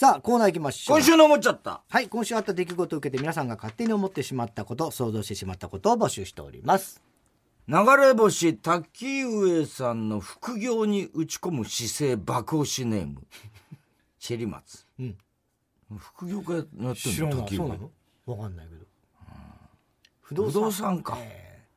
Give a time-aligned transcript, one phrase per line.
[0.00, 0.96] さあ、コーナー行きましょう。
[0.96, 1.82] 今週の思っちゃった。
[1.86, 7.02] はい、今週あった出来事を受けて皆さんが勝手に思ってしまったこと、想像してしまったことを募集しております。
[7.68, 13.26] 流れ星滝上さんの副業に打ち込む姿勢爆押しネーム。
[14.18, 14.86] チェリマツ。
[14.98, 15.18] うん。
[15.98, 16.94] 副業家やってんの？
[16.94, 17.54] 知らない。
[17.54, 17.74] そうな。
[17.76, 17.90] の？
[18.24, 18.86] わかんないけど。
[20.22, 21.18] 不不動産か。
[21.18, 21.68] え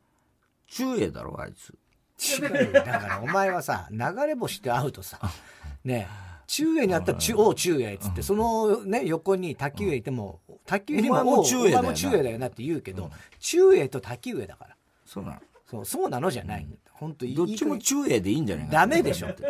[0.67, 1.77] 中英だろ、あいつ。
[2.17, 5.19] ー違うよだからお前はさ、流れ星って会うとさ、
[5.83, 11.93] ねえ、中英にあったら中、おう中英っつって、そのね、横に滝上いても、滝上にお前も中英だよな
[12.23, 14.75] だよなって言うけど、中英と滝上だから。
[15.05, 15.37] そうなの。
[15.65, 16.67] そう、そうなのじゃない。
[16.91, 19.41] 本当どっちも中英でいいんじゃないかダメでしょって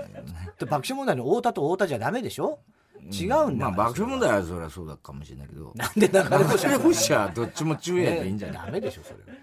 [0.65, 2.59] 爆笑問題の太田と太田じゃダメでしょ
[3.11, 5.71] 違うんだまあ爆笑問題はそれはそうだかもしれないけど。
[5.75, 8.65] なんで流れ星流れ星はどっちも中英でいいんじゃない？
[8.67, 9.39] ダメでしょ、それは。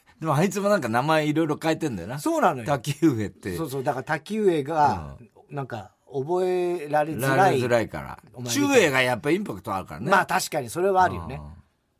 [0.20, 2.18] でもあいつもなんか名前いろいろ変えてんだよな。
[2.18, 2.66] そうなのよ。
[2.66, 3.54] 滝上って。
[3.56, 5.16] そうそう、だから滝上が、
[5.50, 7.36] なんか、覚えられづらい。
[7.36, 10.10] られづらいから中英がやっぱインパクトあるからね。
[10.10, 11.40] まあ確かにそれはあるよね。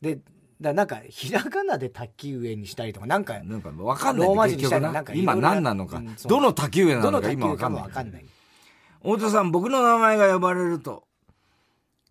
[0.01, 0.21] で、
[0.61, 5.13] だなんか、ひらがなで滝上にしたりとか、なんか、なんかわかんないローマ字にしたりなんか。
[5.15, 6.15] 今何なのかうん。
[6.27, 7.83] どの滝上などののか今わかんない。
[7.83, 8.25] もわかんない。
[9.03, 11.07] 太田さん、僕の名前が呼ばれると、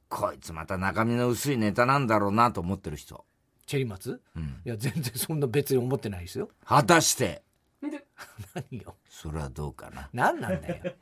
[0.10, 3.26] こいつまた中身の薄いネタなんだろうなと思ってる人。
[3.66, 4.22] チェリマツ？
[4.36, 6.50] うんいや、全然そんな別に思ってないですよ。
[6.66, 7.42] 果たして、
[8.54, 8.96] 何よ。
[9.10, 10.10] それはどうかな。
[10.14, 10.94] 何なんだよ。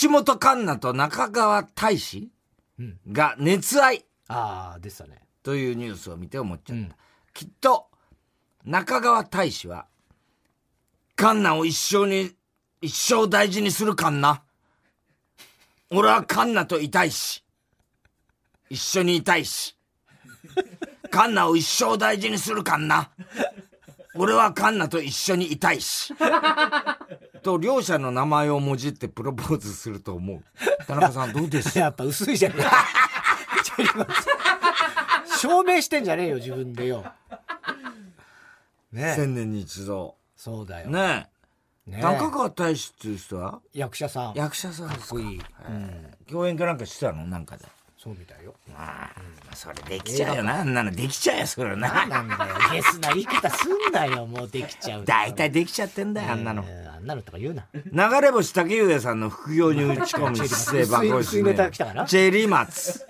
[0.00, 2.30] 橋本環奈と中川大志
[2.78, 5.22] うんが熱愛ああ、でしたね。
[5.42, 6.82] というニュースを見て思っちゃった。
[6.82, 6.92] うん
[7.34, 7.86] きっと、
[8.64, 9.86] 中川大志は、
[11.16, 12.32] カンナを一生に、
[12.82, 14.42] 一生大事にするカンナ。
[15.90, 17.42] 俺はカンナといたいし、
[18.68, 19.76] 一緒にいたいし、
[21.10, 23.10] カンナを一生大事にするカンナ。
[24.14, 26.12] 俺はカンナと一緒にいたいし。
[27.42, 30.42] と、両者の名前をもじってプロポーズすると思う。
[30.86, 31.76] 田中さんどうです？
[31.78, 32.70] やっぱ薄いじゃねえか。
[33.64, 34.12] チェリマツ
[35.38, 37.04] 証明してんじゃねえよ、自分でよ。
[38.92, 40.16] ねえ千年に一度。
[40.36, 40.90] そうだよ。
[40.90, 41.28] ね
[41.86, 41.90] え。
[41.90, 43.60] ねえ中川大志っていう人は？
[43.72, 44.34] 役者さん。
[44.34, 44.94] 役者さんか？
[44.96, 45.40] かっこいい。
[46.30, 47.26] 共演かなんかしてたの？
[47.26, 47.64] なんかで。
[47.98, 48.52] そうみたいよ。
[48.74, 49.08] あ
[49.52, 50.60] あ、それできちゃうよな。
[50.60, 52.04] あんなのできちゃうよ、それな。
[52.06, 52.54] なんだよ。
[52.72, 55.04] ゲスな言い方すんなよ、もうできちゃう。
[55.04, 56.64] 大体できちゃってんだよ、あんなの。
[57.06, 57.66] なのとか言うな。
[57.72, 63.06] 流れ星竹上さんの副業に打ち込む姿勢爆押し薄いネタ来たかなチェリマツ。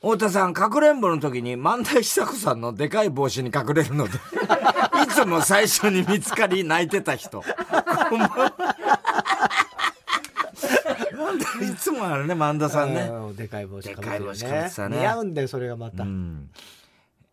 [0.00, 4.12] 太田さん、かくれんぼの時に万田久子さんのでかい帽子に隠れるので、
[5.04, 7.42] いつも最初に見つかり泣いてた人。
[11.60, 13.08] いつもあるね、万田さんね。
[13.10, 14.40] うんでかい帽子かぶって
[14.74, 16.04] たね似合うんだよ、それがまた。
[16.04, 16.50] うん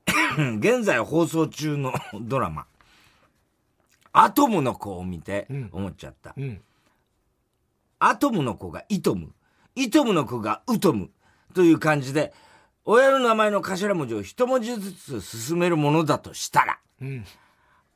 [0.59, 2.65] 現在放送中のドラマ、
[4.17, 6.33] アトムの子を見て思っちゃった。
[6.37, 6.61] うん。
[7.99, 9.33] アトムの子がイトム、
[9.75, 11.09] イトムの子がウトム
[11.53, 12.33] という感じで、
[12.85, 17.25] 親の名前の頭文字を一文字ずつ進めるものだとしたら、うん。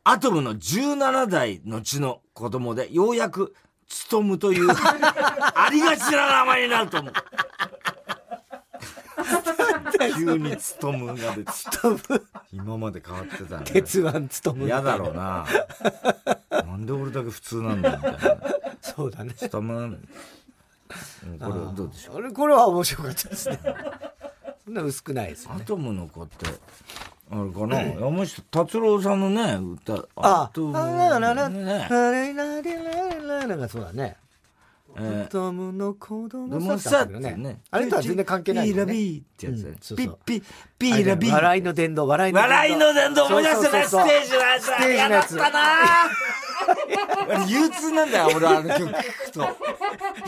[0.03, 3.55] アトムの17代のちの子供で、ようやく、
[3.87, 7.13] ツトムという、 ありがちな名前になると思う。
[10.15, 11.51] 急にツトムが出て。
[12.51, 13.63] 今まで変わってたね。
[13.65, 14.65] 鉄腕務む。
[14.65, 15.45] 嫌だろうな。
[16.51, 18.37] なんで俺だけ普通なんだよ、みたいな。
[18.81, 19.33] そうだね。
[19.33, 19.77] ツトム。
[19.77, 20.09] うん
[21.39, 22.17] これどうでしょう？
[22.17, 23.59] あれ、これは面白かったですね。
[24.65, 25.61] そんな薄くないですよね。
[25.61, 26.47] アトムの子って、
[27.31, 31.87] あれかな、山下達郎さんのね、歌、ああらららね。
[31.89, 34.01] らららららららそうだね。
[34.01, 34.28] えートムの子で供もささって
[34.99, 35.19] ん
[36.49, 37.59] だったけどねね。。
[37.71, 38.85] あれとは全然関係ないピーラ。
[38.85, 40.43] ビーってやつだようんそうそうピッピッ、
[40.77, 41.31] ピーラビー。
[41.33, 42.53] 笑いの殿堂、笑いの殿堂。
[42.55, 45.59] 笑いの殿堂思い出せないステージのやつステージやつったな
[47.47, 49.41] 憂鬱なんだよ、俺あの曲聞くと。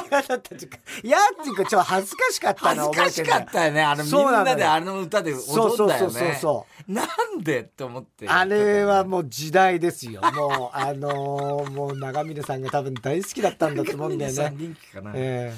[0.10, 3.82] 嫌だったっていうか、嫌っていうか、ちょっと恥ずかしかった恥のずかしかったよね。
[3.82, 5.52] あのみんそうなのよなであの歌で踊ったよね。
[5.56, 7.04] そうそうそうそうそな
[7.36, 8.28] んでって思って。
[8.28, 10.22] あれはもう時代ですよ。
[10.22, 14.56] もう、 あのーもう長峰さんが多分大好きだったんだと思うんだよさね。
[14.58, 15.12] 人気かな？
[15.16, 15.54] え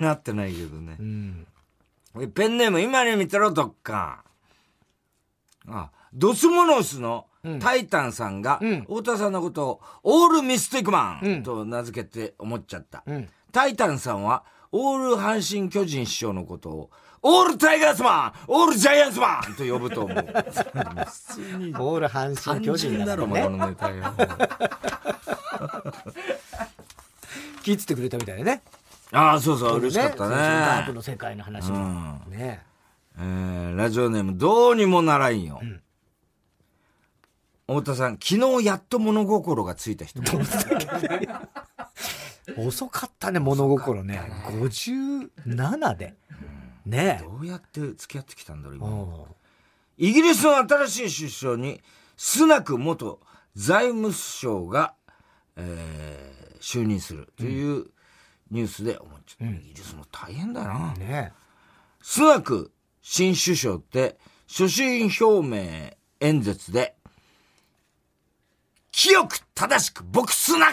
[0.00, 1.02] なってないけどねえ。
[1.02, 1.46] うん。
[2.20, 4.24] えペンネーム、今に見てろ、どっか。
[5.68, 7.26] あ、ドスモノスの
[7.60, 13.02] タイタンさんが、うん太田さんのことを、オールミスティックマン、うんと名付けて思っちゃった。
[13.06, 13.28] うん。
[13.52, 16.90] タイタンさんは、オール阪神巨人師匠のことを、
[17.24, 20.16] オールタイガースマンオールジャイアンツマンと呼ぶと思う。
[20.18, 23.58] オール阪神巨人だだろ、からこね。
[23.58, 24.04] のネタよ。
[27.62, 28.62] 聞いててくれたみたいでね。
[29.12, 30.92] ああ、そうそう、嬉しかったそうそうガー。
[30.92, 32.18] の世界の話も。
[32.28, 32.62] ね
[33.22, 35.60] えーラジオネーム、どうにもならんよ。
[37.66, 40.20] 太田さん、昨日やっと物心がついた人。
[42.58, 44.20] 遅かったね、物心ね。
[44.46, 46.16] 57で。
[46.84, 48.78] ねどうやって付き合ってきたんだろう、え。
[48.78, 48.88] 今。
[48.88, 49.24] うん
[49.98, 51.80] イギリスの新しい首相に、
[52.16, 53.20] スナク元
[53.54, 54.94] 財務省が、
[55.56, 57.86] えー就任するという
[58.52, 59.52] ニュースで思っちゃった。
[59.52, 60.94] イギリスも大変だな。
[60.94, 61.32] ね
[62.00, 64.16] スナク新首相って、
[64.46, 65.90] 所信表明
[66.20, 66.94] 演説で、
[68.92, 70.72] 清く正しく僕スナク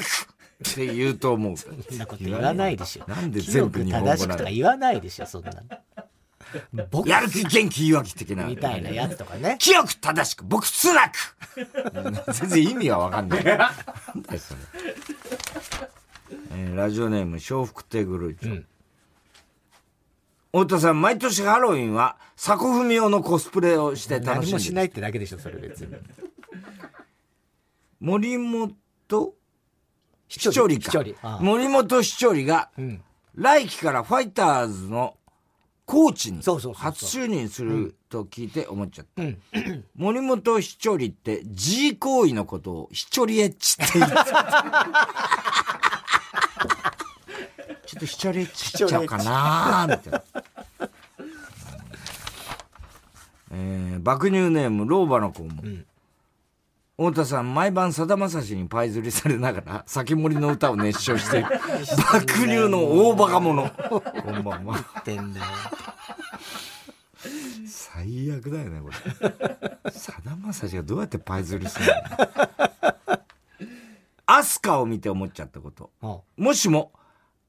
[0.69, 1.57] って言うと思う。
[1.57, 3.09] そんなこと言わないでしょ。
[3.09, 5.61] なんで全部日本語正しくとか言わないでしょ、そんなの。
[6.91, 8.45] 僕やる気元気言い訳的な。
[8.45, 9.55] みたいなやつとかね。
[9.59, 11.17] 清く正しく僕スナク
[12.33, 13.43] 全然意味はわかんない。
[13.43, 13.57] なん
[14.21, 14.59] だよそれ。
[16.51, 18.63] えーラジオネーム、笑福亭グルーチョ。
[20.51, 24.59] 太田さん、毎年ハロウィンは、佐古文雄のコスプレをして楽何もしんでる。
[24.61, 25.95] しないってだけでしょ、それ別に。
[27.99, 29.33] 森本
[30.27, 31.03] 視視聴率か
[31.41, 33.01] 森本視聴率が、うん。
[33.35, 35.15] 来季からファイターズの
[35.85, 39.23] コーチに初就任すると聞いて思っちゃった。
[39.23, 39.37] うん。
[39.95, 44.11] 森本視聴率って G 行為のことを視聴率エッチって言う。
[47.89, 50.23] ちょっと視聴率エッチしちゃおうかなーみたいな。
[53.51, 55.63] えー、爆乳ネーム、老婆の子も。
[56.97, 61.47] 太田さん、毎晩さだまさしにパイ釣りされながら、先森の歌を熱唱して いる。
[62.13, 63.67] 爆乳の大バカ者。
[63.89, 64.03] こ
[64.37, 64.77] んばんは。
[64.99, 65.45] ってんだよ。
[67.65, 68.89] 最悪だよねこ
[69.83, 73.19] れさだまさしがどうやってパイ釣りするの？
[74.27, 76.91] アスカを見て思っちゃったことあもしも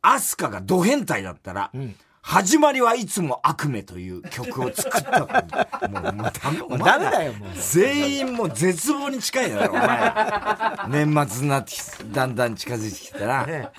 [0.03, 1.95] アスカがド変態だったら、ん。
[2.23, 7.49] 始まりはいつも悪夢という曲を作ったともうもうダメダメだよもう。
[7.59, 10.87] 全員もう絶望に近いだろお前ら。
[10.91, 11.79] 年末になってき
[12.13, 13.71] だんだん近づいてきたら、ね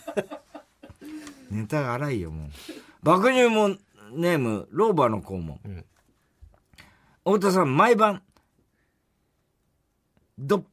[1.52, 2.50] ネタが荒いよもう。
[3.04, 3.70] 爆乳も
[4.12, 5.86] ネームローバーの子も、ん。
[7.24, 8.24] 太田さん毎晩
[10.38, 10.66] ド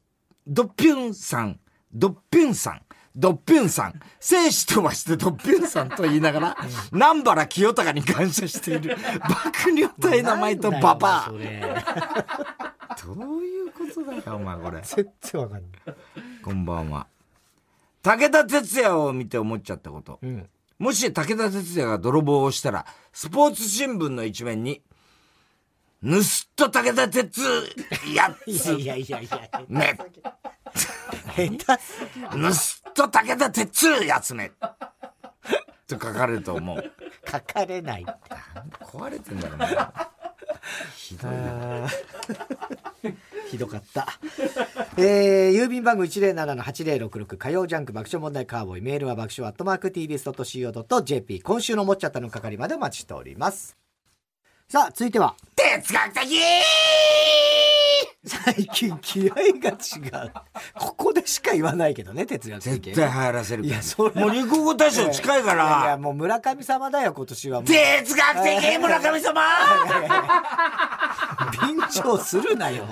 [0.46, 1.60] ドッピュンさん。
[1.92, 2.82] ドッピュンさん
[3.18, 4.00] ドッピュンさん。
[4.20, 6.56] 生死飛ばしてドッピュンさんと言いながら、
[6.92, 8.96] 南原清隆に感謝している。
[9.28, 11.76] 爆乳体名前とババアなんだよ
[12.96, 13.14] それ。
[13.16, 14.80] どういうことだよお前これ。
[14.84, 15.96] 全然わかんない。
[16.44, 17.08] こんばんは。
[18.02, 20.48] 武田鉄矢を見て思っちゃったこと、うん。
[20.78, 24.80] もし武田鉄矢が泥棒をしたら、スポーツ新聞の一面に、
[26.04, 27.40] 盗っ人武田鉄
[28.14, 29.50] やいやついやいやいや。
[29.68, 29.98] め、
[31.56, 32.52] 下手すぎ盗っ
[32.94, 34.52] 人武田鉄やつめ。
[35.88, 36.92] と書かれると思う。
[37.26, 38.12] 書かれないって。
[38.84, 39.68] 壊れてんだろ、お前
[40.94, 41.38] ひどいよ。
[43.50, 44.06] ひどかった。
[44.96, 53.87] えー、郵便番号107-8066火曜ジャンク爆笑問題カーボーイメールは爆笑アットマーク TBS.CO.JP 今週のもっちゃったの係までお待ちしております。
[54.70, 56.40] さあ、続いては、哲学的
[58.26, 60.32] 最近気合が違う。
[60.74, 62.84] ここでしか言わないけどね、哲学的。
[62.92, 63.74] 絶対流行らせるから。
[63.74, 65.96] いやそれもう流行語大賞近いかいやいや、ら。
[65.96, 67.62] もう村上様だよ、今年は。
[67.62, 69.42] 哲学的 村上様
[71.62, 72.84] 便乗するなよ。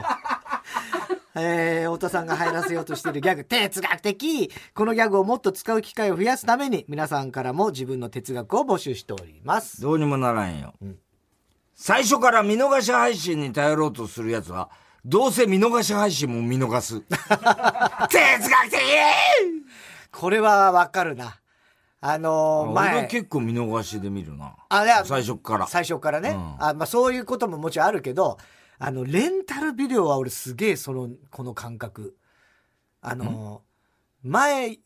[1.39, 9.83] えー、太田さんが入らせようとしているギャグ、哲学的このギャグをもっと使う機会を増やすために、皆さんからも自分の哲学を募集しております。
[9.83, 10.73] どうにもならんよ。
[11.77, 14.71] 最初から見逃し配信に頼ろうとするやつは、
[15.05, 17.01] どうせ見逃し配信も見逃す。
[17.07, 18.81] 哲学的
[20.11, 21.39] これはわかるな。
[22.01, 23.07] あのー、俺前。
[23.09, 24.57] 結構見逃しで見るな。
[24.71, 25.67] あいや最初っから。
[25.67, 26.31] 最初からね。
[26.31, 28.39] うんあまあ、そういうことももちろんあるけど、
[28.79, 32.17] あの、レンタルビデオは俺すげえその、この感覚。
[33.03, 34.79] あのー、前、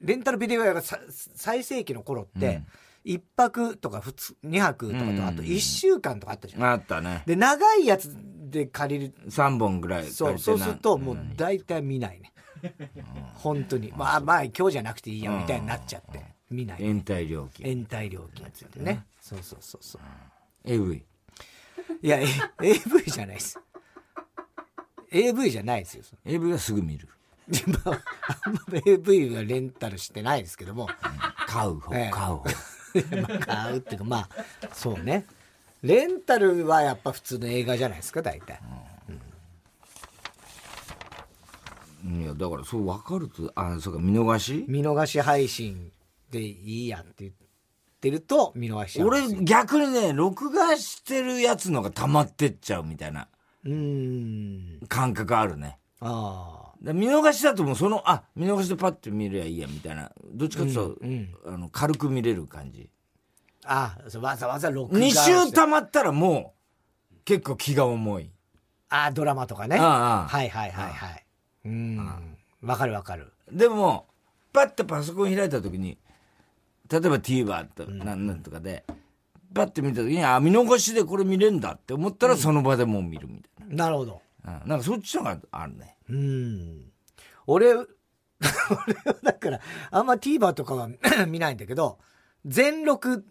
[0.00, 2.62] レンタルビデオ屋がさ最盛期の頃って、
[3.04, 6.64] 一泊とか普通、二泊とかと、うんあと一週間とかあったじゃん。
[6.64, 7.22] あったね。
[7.26, 8.16] で、長いやつ
[8.50, 9.14] で借りる。
[9.28, 12.32] 3本ぐらいそう、なそうするともう大体見ないね。
[13.34, 13.92] 本当に。
[13.96, 16.20] まあまあ今日じゃなくていいやみたいになっちゃって。
[16.50, 16.84] 見ない。
[16.84, 17.66] 延滞料金。
[17.66, 19.04] 延滞料金ついてね。
[19.20, 20.02] そうそうそうそう。
[20.64, 21.04] AV。
[22.02, 23.58] いや、AV じゃないです。
[25.10, 26.04] AV じゃないですよ。
[26.04, 27.08] そ AV はすぐ見る。
[27.48, 28.00] れ まあ
[28.46, 30.88] あんま AV はレンタルしてないですけども。
[31.46, 32.44] 買う方、ええ買う方。
[33.28, 34.28] まあ買うっていうか、まあ、
[34.72, 35.26] そうね。
[35.82, 38.60] レンタルはやっぱ普通の映画じゃないですか、大体。
[42.04, 44.64] いや、だからそう分かると、あ、そうか、見逃し？
[44.68, 45.92] 見逃し配信
[46.30, 47.32] でいいやって言っ
[48.00, 53.28] てると、見逃し俺逆にね、録画してるやつのが溜まってっちゃうみたいな
[53.64, 53.72] うー
[54.82, 54.86] ん。
[54.88, 55.78] 感覚あるね。
[56.00, 56.61] ああ。
[56.82, 60.10] だ見逃しだともうその、あ、見逃しでパッて見りゃいいや、みたいな。
[60.32, 61.10] どっちかというと、うん
[61.44, 62.90] うんあの、軽く見れる感じ。
[63.64, 66.54] あわざわざ録画2して週溜まったらも
[67.12, 68.30] う、結構気が重い。
[68.88, 69.78] あドラマとかね。
[69.78, 71.24] はいはいはいはい。
[71.66, 72.36] うん。
[72.62, 73.32] わかるわかる。
[73.50, 74.06] でも、
[74.52, 75.96] パッてパソコン開いた時に、
[76.90, 78.84] 例えば TVer となんなんとかで、
[79.54, 84.21] パッて見た時に、あ、見逃しでこれ見れんだって思ったらその場でもう見るみたいなるほど。
[84.44, 84.60] な。
[84.62, 85.96] うんなんかそっちのがあるね。
[86.08, 86.92] うん。
[87.46, 87.88] 俺、 俺は
[89.22, 90.88] だから、あんま TVer とかは
[91.28, 91.98] 見ないんだけど、
[92.44, 93.24] 全録、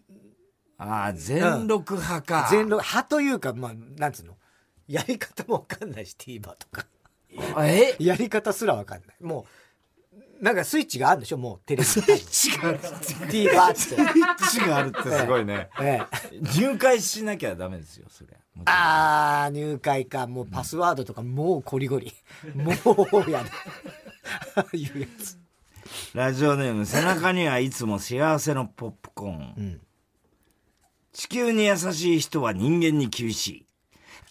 [0.78, 2.48] ああ、全録派か。
[2.50, 4.36] 全録、派というか、まあ、なんつうの、
[4.88, 6.86] やり方もわかんないし、TVer とか。
[7.54, 7.96] あえ？
[7.98, 9.16] やり方すらわかんない。
[9.20, 9.44] もう、
[10.42, 11.84] なんかスイッチがあるんでしょもうテレビ。
[11.84, 12.78] スイッチがある。
[12.80, 13.78] TVer って。
[13.78, 15.68] スイッチがあるってすごいね。
[15.80, 16.00] え
[16.32, 16.38] え。
[16.58, 18.30] 入会しなきゃダメですよ、それ。
[18.64, 20.26] あー、入会か。
[20.26, 22.12] もうパスワードとかもうコリゴリ。
[22.56, 24.66] もうやだ。
[24.72, 25.38] いうやつ。
[26.12, 29.40] ラジオネーム、背中にはいつも幸せのポップコーン。
[29.62, 29.80] ん
[31.12, 33.66] 地球に優しい人は人間に厳しい。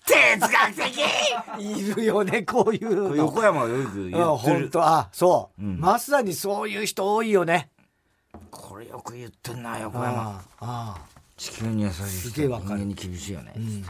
[0.05, 3.15] 哲学的いるよね、こういうの。
[3.15, 4.53] 横山がよく言うん、ってる。
[4.62, 7.70] 本当あ、そう、んまさにそういう人多いよね。
[8.50, 10.08] これよく言ってんな、横山。
[10.10, 11.05] ああ、あ
[11.38, 13.53] 地球に優しいすげえわかる人は人間に厳しいよね。
[13.55, 13.60] あ。
[13.60, 13.86] うん。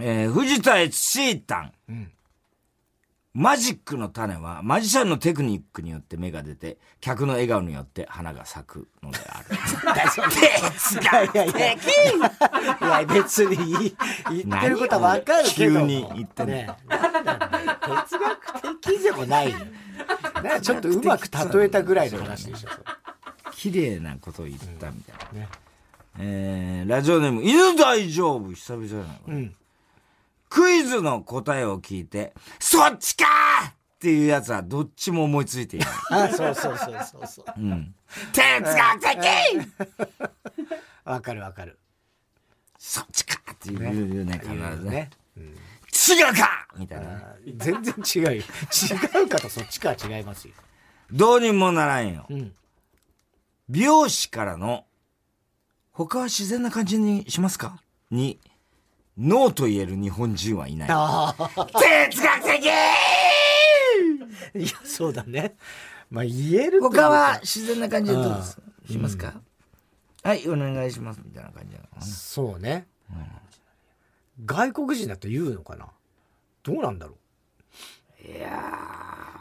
[0.00, 1.92] えー藤田悦シータン。
[1.92, 2.12] ん
[3.38, 9.56] マジックの種は、マジシャンのテクニックによって芽が出て、客の笑顔によって花が咲くのである。
[10.74, 11.72] 哲いやいやいや。
[11.72, 11.78] い
[13.04, 13.92] や、別に
[14.28, 15.78] 言ってることはわかるけど。
[15.78, 19.58] 急に言ってね哲学的でもないよ。
[19.58, 22.70] ね、ちょっとうまく例えたぐらいの話でしょ。
[23.52, 25.40] 綺麗なことを言ったみたいな。
[25.42, 25.48] ね。
[26.18, 28.50] えー、ラジオネーム、犬大丈夫？
[28.50, 29.54] 久々じゃない、うん。
[30.48, 35.88] クイズの答えを聞いて、そっちかーっていうやつはどっちも思いついていない。
[36.10, 37.44] あ、そうそうそうそうそう。
[37.56, 37.94] うん。
[38.32, 40.28] 哲学的
[41.04, 41.78] わかるわかる。
[42.78, 43.76] そっちかってい
[44.12, 44.90] うよね、必ずね。
[44.90, 45.10] ね。
[45.36, 48.30] 違うかみたいな全然違うよ。
[48.32, 48.42] 違
[49.24, 50.54] うかとそっちかは違いますよ。
[51.10, 52.26] どうにもならんよ。
[52.30, 52.54] うん。
[53.68, 54.86] 美容師からの、
[55.90, 57.82] 他は自然な感じにしますか？
[58.10, 58.38] に、
[59.18, 60.88] ノーと言える日本人はいない。
[60.90, 61.66] ああ。
[61.66, 62.68] 哲学的い
[64.62, 65.56] や、そうだね。
[66.10, 68.60] まあ、言える他は自然な感じでどうです？
[68.90, 69.34] しますか、
[70.22, 71.20] はい、お願いします。
[71.24, 72.02] みたいな感じなのかな。
[72.02, 72.86] そうね。
[74.46, 75.88] 外国人だと言うのかな？
[76.62, 77.16] どうなんだろ
[78.24, 78.28] う？
[78.30, 78.62] いや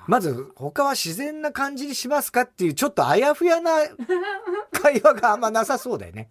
[0.07, 3.71] まず、他は自然な感じにしますかっていう、ちょっとあやふやな
[4.71, 6.29] 会話があんまなさそうだよね。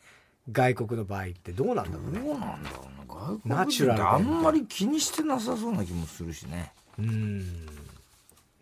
[0.50, 2.20] 外国の場合ってどうなんだろうね。
[2.20, 2.95] どうなんだろうな。
[3.16, 6.73] 外ナチュラルであんまり気にしてなさそうな気もするしね。
[6.99, 7.66] うん。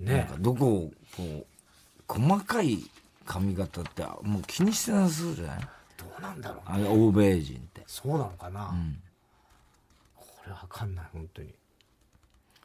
[0.00, 1.46] ねかどこを、こう、
[2.06, 2.78] 細かい
[3.24, 5.60] 髪型ってもう気にしてなさそうじゃない？
[5.96, 7.82] どうなんだろうあれ欧米人って。
[7.86, 9.00] そうなのかな、ん
[10.16, 11.54] これわかんない、本当に。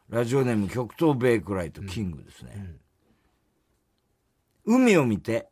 [0.09, 2.75] ラジオネーム極東ベイクライトキングですね。
[4.65, 5.47] 海を見て、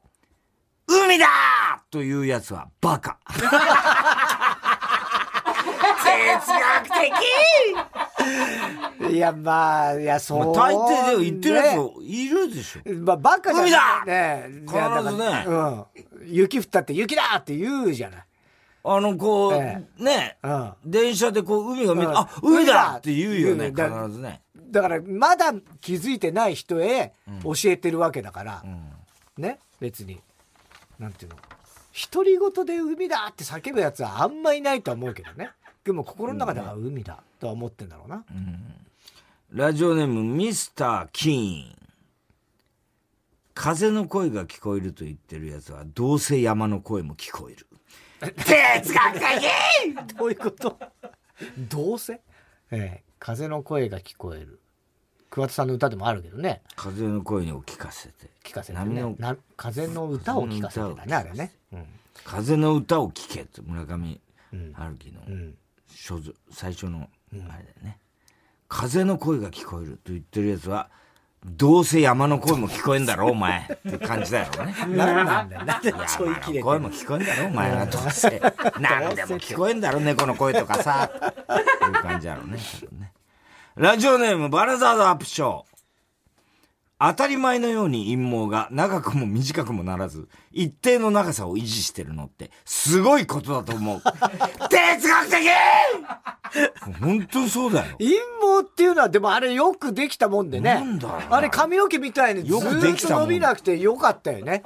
[0.88, 3.20] 海だーというやつはバカ。
[6.18, 6.90] 哲学
[9.00, 12.82] 的いや、まあ、いや、そう、まあ、大抵で言ってるやねついるでしょ。
[13.06, 14.50] まあ、バカじゃ海だね。
[14.66, 14.74] 必
[15.12, 15.86] ずねうん。
[16.26, 18.24] 雪降ったって雪だって言うじゃない。
[18.84, 20.74] あの、こう、えね、うん。
[20.86, 24.42] 電車でこう海を見て、うんあ、海だって言うよね、必ずね。
[24.56, 28.64] だから、まだ気づいてない人へ教えてるわけだから、
[29.38, 30.22] ね、別に。
[31.00, 31.38] なんていうの。
[32.12, 35.50] 独り言で海だって叫ぶやつはあんまいないとは思うけどね。
[35.88, 38.26] でも心の中では海だとは思ってんだろうな。
[39.54, 41.76] ラジオネームミスター・キーン。
[43.54, 47.66] 風の声が聞こえると言ってるやつは、どうせ山の声も聞こえる。
[48.36, 49.24] 哲学的
[50.18, 50.78] どういうこと？
[51.70, 52.20] どうせ？
[52.72, 54.60] ええ風の声が聞こえる。
[55.30, 56.64] 桑田さんの歌でもあるけどね。
[56.76, 58.30] 風の声を聞かせて。
[58.44, 58.80] 聞かせて。
[58.84, 61.54] ねな風の歌を聞かせてたね、あれね。
[61.72, 61.86] うん。
[62.26, 64.20] 風の歌を聞けって村上
[64.52, 65.36] うん春樹のうん。
[65.36, 65.67] 所蔵
[66.52, 68.00] 最初のあれだよね、
[68.68, 70.90] 風の声が聞こえると言ってるやつは
[71.46, 73.62] どうせ山の声も聞こえんだろお前。
[73.62, 74.76] って感じだよね。
[74.96, 75.66] な んなんだよ。
[75.66, 77.86] なんでちょい切れて声も聞こえんだろお前は。
[77.86, 78.42] どうせ。
[78.80, 81.10] 何でも聞こえんだろ猫の声とかさ。
[81.14, 82.60] いう感じだろうね。
[83.76, 85.77] ラジオネームバラザードアップショー
[87.00, 94.02] 当たり前のように陰毛が長くも短くもならず、一定の長さを維持してるのって、すごいことだと思う。
[94.70, 95.48] 哲学的
[97.00, 97.96] 本当にそうだよ。
[98.00, 98.18] 陰毛
[98.62, 100.74] っていうのは、でもあれよくできたもんでね。
[100.74, 104.64] なんだあれ髪の毛みたいにずっと伸びなくてよかったよね。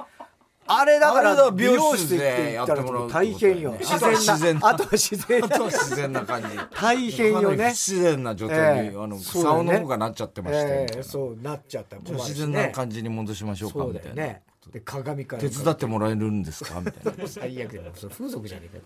[0.80, 3.76] あれだから、美容室でやってもらう大変よ。
[3.78, 4.68] 自然な。
[4.68, 5.70] ああとは自然なあとは。
[5.70, 6.48] 自然な感じ。
[6.74, 14.38] 大変よね自然な状態に、ええあの、竿の方がなっちゃってまして、そうなっちゃった自然な感じに戻しましょうか、みたいな。
[14.70, 15.42] で、鏡から。
[15.42, 17.26] 手伝ってもらえるんですかみたいな。
[17.28, 17.92] 最悪だよ。
[17.94, 18.82] それ風俗じゃねえかよ。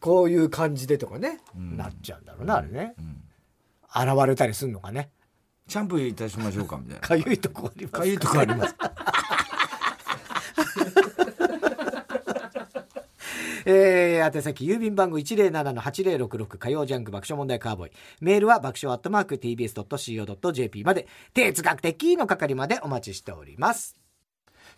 [0.00, 2.94] こういう感じでとかね、なっちゃうんだろうな、あれね。
[3.94, 5.10] 現れたりすんのかね。
[5.68, 7.00] シャンプーいたしましょうかみたいな。
[7.00, 8.74] かゆいとこありますかゆいとこあります。
[13.70, 17.92] えー、宛先、郵便番号107-8066火曜ジャンク爆笑問題カーボーイ。
[18.22, 23.94] メールは爆笑アットマーク tbs.co.jp まで、哲学的の係までお待ちしております。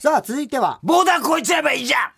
[0.00, 2.10] さあ、続いては、ボーダー超えちゃえばいいじゃん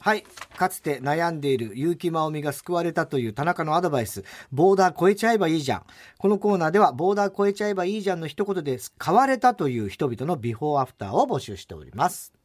[0.00, 0.24] はい。
[0.56, 5.82] かつて悩んでいる結城まおみが救われたという田中のアドバイス、ボーダー超えちゃえばいいじゃん。
[6.16, 12.35] このコーナーでは、ボーダー超えちゃえばいいじゃんの一言で変われたという人々のビフォーアフターを募集しております。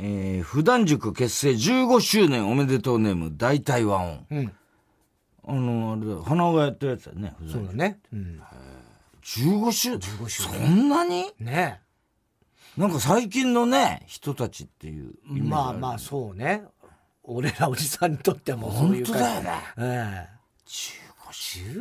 [0.00, 4.26] えー、普段塾結成15周年おめでとうネーム大体和音。
[4.30, 4.52] うん。
[5.46, 7.34] あの、あれだよ、花がやったやつだよね。
[7.38, 7.98] 普段そうだね。
[8.12, 8.42] うん。
[9.22, 11.32] 15周年15周そんなに？
[11.40, 11.80] ね
[12.76, 16.62] なんか最近のね、人たちっていうまあまあ、そうね。
[17.24, 19.50] 俺らおじさんにとってはもうそういう本当だよね。
[19.78, 21.08] ええ15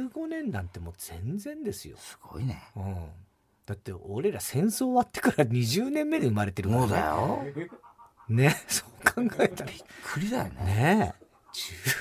[0.09, 1.97] 15年なんてもう全然ですよ。
[1.97, 2.63] すごいね。
[2.75, 2.95] うん。
[3.65, 6.87] だって俺ら戦争終わってから20年目で生まれてるから、ね。
[6.87, 7.45] そうだよ。
[8.29, 9.71] ね、そう考えたら。
[9.71, 10.51] びっくりだよね。
[10.65, 11.27] ねえ。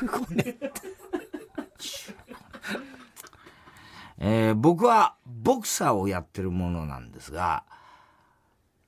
[0.04, 0.56] 15年。
[4.18, 7.64] えー僕はボクサーをやってるものなんですが、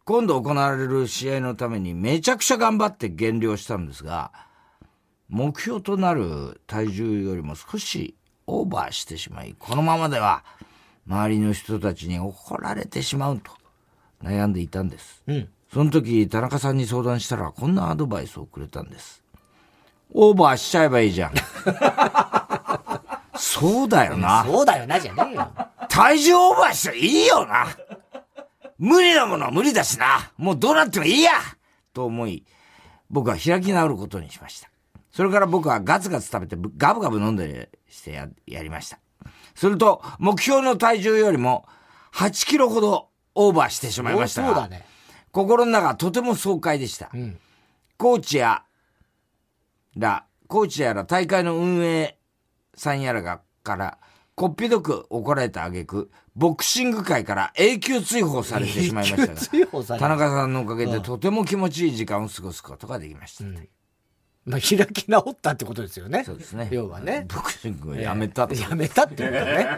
[0.04, 4.32] 今度行われる試合のためにめちゃくちゃ頑張って減量したんですが、
[5.28, 8.16] 目標となる体重よりも少し
[8.46, 10.44] オーバーしてしまい、このままでは
[11.06, 13.52] 周りの人たちに怒られてしまうと
[14.22, 15.22] 悩んでいたんです。
[15.26, 15.48] うん。
[15.72, 19.22] その時、田中さんに相談したら、こんなアドバイスをくれたんです。
[20.12, 21.34] オーバーしちゃえばいいじゃん。
[23.36, 24.44] そうだよな。
[24.44, 25.52] そうだよな、じゃねえよ。
[25.88, 27.66] 体重オーバーしていいよな。
[28.78, 30.30] 無理なものは無理だしな。
[30.36, 31.32] もうどうなってもいいや
[31.92, 32.44] と思い、
[33.10, 34.70] 僕は開き直ることにしました。
[35.10, 38.98] それから僕はガツガツ食べてぶガブガブ飲んでしてややりました。
[39.54, 41.66] すると、目標の体重よりも
[42.14, 44.86] 8キロほどオーバーしてしまいましたが、そうだね。
[45.38, 47.10] 心の中はとても爽快でした。
[47.14, 47.38] うん。
[47.96, 48.64] コーチや
[49.96, 52.18] ら、コーチやら大会の運営
[52.74, 53.98] さんやらが、から、
[54.34, 63.44] こっぴどく怒られた挙句、ボクシング界から永久追放されてしまいましたが、田中さんのおかげでとても気持ちいい時間を過ごすことができました。
[64.44, 66.24] まあ、開き直ったってことですよね。
[66.24, 66.68] そうですね。
[66.72, 67.26] 要はね。
[67.28, 68.54] ボクシングをやめたと。
[68.54, 69.68] やめたってことね。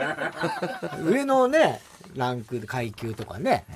[1.05, 1.81] 上のね、
[2.15, 3.67] ランク、階級とかね。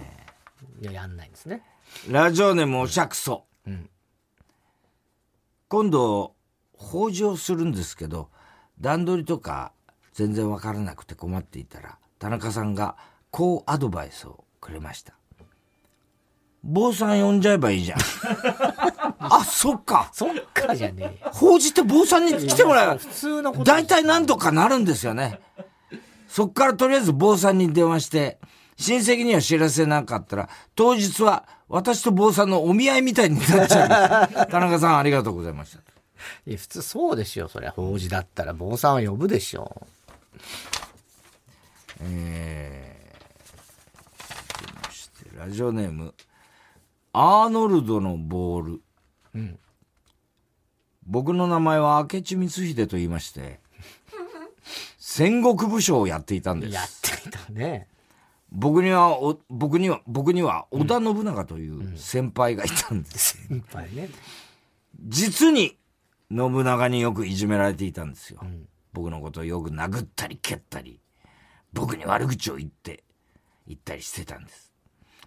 [0.80, 1.62] いや、やんないんですね。
[2.09, 3.46] ラジオネームおしゃくそ。
[3.68, 3.88] ん
[5.68, 6.35] 今度、
[6.76, 8.28] 法事をするんですけど、
[8.80, 9.72] 段取りとか
[10.12, 12.96] 全然わからなくて困っていたら、田中さんが
[13.30, 15.14] こうアドバイスをくれました。
[16.62, 17.98] 坊さん呼んじゃえばいいじゃん。
[19.18, 20.11] あ、そっか。
[20.12, 21.30] そっかじゃねえよ。
[21.33, 23.64] 法事って坊さんに来てもらえば普通のこと。
[23.64, 25.40] 大体何とかなるんですよね。
[26.28, 28.38] そっからとりあえず坊さんに電話して、
[28.76, 34.46] 親戚には知らせなかったら、当日は私と坊さんのお見合いみたいになっちゃう。
[34.50, 35.78] 田中さんありがとうございました。
[36.46, 37.48] いや、普通そうでしょ。
[37.48, 39.87] そりゃ、法事だったら、坊さんは呼ぶでしょ。
[42.00, 46.14] えー、続きまして、ラジオネーム、
[47.12, 48.82] アーノルドのボール。
[49.34, 49.58] うん。
[51.06, 53.60] 僕の名前は明智光秀と言いまして、
[54.98, 56.72] 戦国武将をやっていたんです。
[56.72, 57.88] やっていたね。
[58.54, 63.36] 僕には、お僕には、僕には織田信長という先輩がいたんです。
[63.48, 64.08] 先輩ね。
[65.00, 65.76] 実に、
[66.30, 68.40] 信長によくいじめられていたんですよ。
[68.92, 71.00] 僕のことをよく殴ったり蹴ったり、
[71.72, 73.02] 僕に悪口を言って、
[73.66, 74.72] 言ったりしてたんです。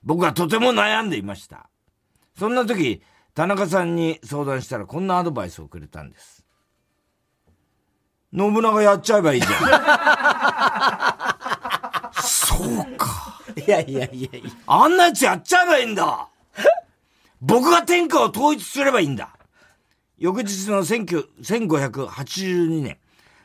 [0.03, 1.69] 僕はとても悩んでいました。
[2.39, 6.45] そんな時、田中さんに相談したらこんなアドバイスをくれたんです。
[8.33, 11.16] 信長やっちゃえばいいじゃん。
[12.57, 13.41] そうか。
[13.55, 14.51] いやいやいやいや。
[14.65, 16.27] あんなやつやっちゃえばいいんだ
[17.41, 19.29] 僕が天下を統一すればいいんだ
[20.17, 22.97] 翌日の19 1582年、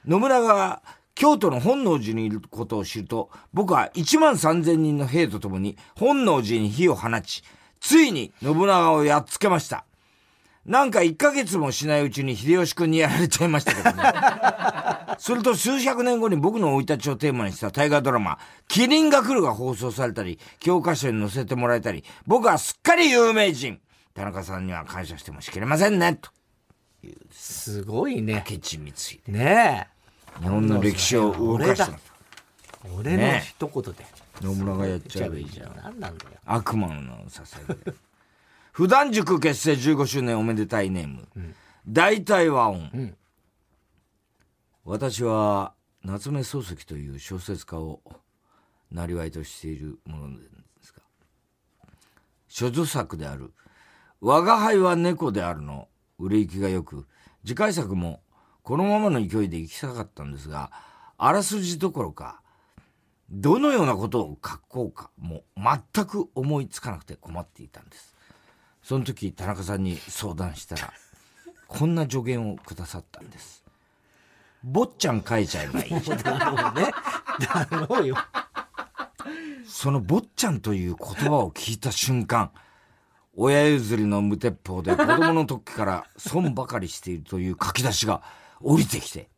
[0.09, 0.83] 信長が
[1.15, 7.43] 京都の本能寺にいることを知ると、僕は1万3000人の兵と共に本能寺に火を放ち、
[7.81, 9.85] ついに信長をやっつけました。
[10.65, 14.03] なんか1ヶ月もしないうちに秀吉君にやられちゃいましたけどね。
[15.23, 23.81] すると数百年後に僕の生い立ちをテーマにした大河ドラマ、キリンが来るが放送されたり、教科書に載せてもらえたり、僕はすっかり有名人。
[24.15, 26.29] 田中さんには感謝してもしきれませんね、と。
[27.31, 28.45] すごいね。
[28.51, 29.21] 明智光秀。
[29.29, 29.87] ね
[30.41, 31.93] 日本の歴史を動かした。
[31.93, 32.91] え。
[32.99, 34.05] 俺の一言で。
[34.41, 35.77] 野村がやっちゃえばいいじゃん。
[35.77, 36.31] 何なんだよ。
[36.47, 37.95] 悪魔のささやきで。
[38.73, 41.29] 普段塾結成15周年おめでたいネーム。
[41.87, 42.79] 大体和音。
[42.87, 43.17] ん
[44.85, 48.01] 私は夏目漱石という小説家を
[48.91, 50.45] なりわいとしているもので
[50.83, 51.03] すが、
[52.49, 53.53] 所蔵作である、
[54.21, 57.07] 我が輩は猫であるの売れ行きが良く、
[57.47, 58.23] 次回作も
[58.65, 60.73] このままの勢いで行きたかったんですが、
[61.17, 62.43] あらすじどころか、
[63.31, 68.17] どのようなことを書こうかも全く思いつかなくて困っていたんです。
[68.83, 70.93] その時田中さんに相談したら、
[71.69, 73.62] こんな助言をくださったんです。
[74.65, 75.91] 坊ちゃん書いちゃえばいい。
[75.91, 76.93] だろうね。
[77.41, 78.17] だろうよ。
[79.67, 82.51] その坊ちゃんという言葉を聞いた瞬間、
[83.35, 88.23] 親譲りの無鉄砲で子供の時から損ばかりしているという書き出しが
[88.61, 89.29] 降りてきて、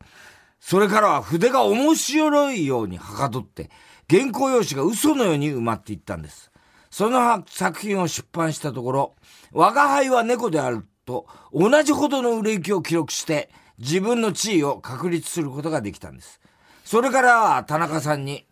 [0.60, 3.70] それからは筆が面白いようにはかどって、
[4.10, 6.50] 原稿用紙が嘘のように埋まっていったんです。
[6.90, 9.14] その作品を出版したところ、
[9.52, 16.40] 我が輩は猫であると同じほどの売れ行きを記録して、自分の地位を確立することができたんです。
[16.84, 18.46] それからは田中さんに、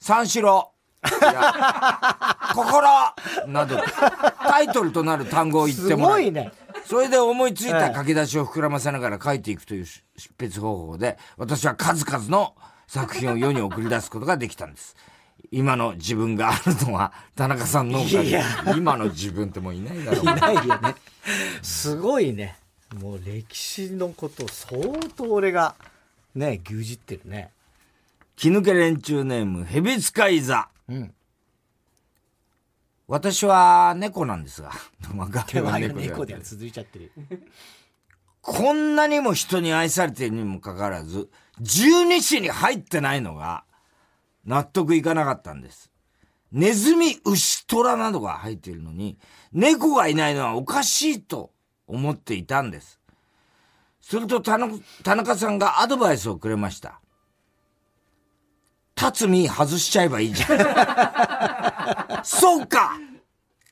[0.00, 0.72] 三四郎、
[2.54, 2.88] 心
[3.46, 3.78] など、
[4.46, 6.52] タイトルとなる単語を言っすてもらい、ごいね。
[6.86, 10.02] それで思いついた書き出しを膨らませながら書いていくという執
[10.38, 12.54] 筆方法で、私は数々の
[12.86, 14.96] 作品を世に送り出すことができたんです。
[15.50, 18.42] 今の自分があるのは田中さんのおかげ
[18.76, 20.94] 今の自分ってもういないだろういないよね。
[21.62, 22.56] すごいね。
[23.00, 24.78] もう歴史のことを相
[25.16, 25.74] 当俺が
[26.34, 27.50] ね、牛耳ってるね。
[28.36, 30.68] 気抜け連中ネーム、ヘビ使い座。
[30.88, 31.14] うん。
[33.06, 34.72] 私は猫なんですが、
[35.46, 37.12] 手は猫では続いちゃってる。
[38.40, 41.28] こんなにも人に愛されているにもかかわらず、
[41.60, 43.64] 十二支に入ってないのが、
[44.44, 45.90] 納得いかなかったんです。
[46.52, 49.18] ネズミ、牛、虎などが入っているのに、
[49.52, 51.53] 猫がいないのはおかしいと
[51.86, 52.98] 思っていたんです。
[54.00, 57.00] すると田中さんがアドバイスをくれました。
[58.96, 60.46] 立つ身外しちゃえばいいじゃ
[62.20, 62.24] ん。
[62.24, 62.98] そうか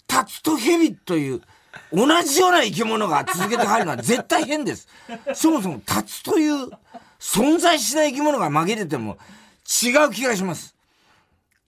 [0.09, 1.43] 立つと蛇という
[1.93, 4.89] 同じような生き物が続けて入るのは絶対変です。
[5.35, 6.69] そもそも立つという
[7.19, 9.17] 存在しない生き物が紛れても
[9.83, 10.75] 違う気がします。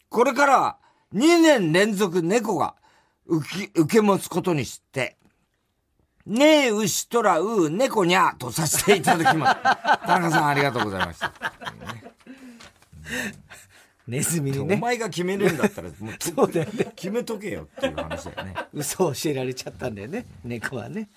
[0.09, 0.79] これからは
[1.15, 2.75] 2年連続猫が
[3.27, 5.17] 受け受け持つことにして、
[6.27, 9.55] ねえ、牛とらう、猫にゃとさせていただきます。
[10.07, 11.33] 田中さんありがとうございました。
[14.09, 16.93] ネズミにおね、前が決めるんだったら、もう そうだよね。
[16.97, 18.55] 決めとけよっていう話だよね。
[18.73, 21.09] 嘘を教えられちゃったんだよね、猫はね。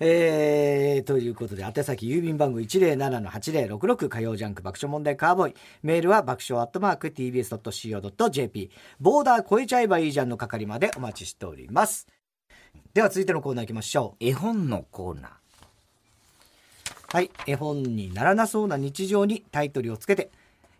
[0.00, 5.54] えー、ということで、宛先郵便番号107-8066火曜ジャンク爆笑問題カーボーイ。
[5.82, 8.70] メールは爆笑アットマーク tbs.co.jp。
[9.00, 12.08] ボーダー超えちゃえばいいじゃんの係までお待ちしております。
[12.94, 15.30] では続いてのコーナー行きましょ絵本のコーナー。
[15.30, 15.34] う。
[17.12, 17.30] はい。
[17.44, 20.30] 絵本にならなそうな日常にタイトルをつけて、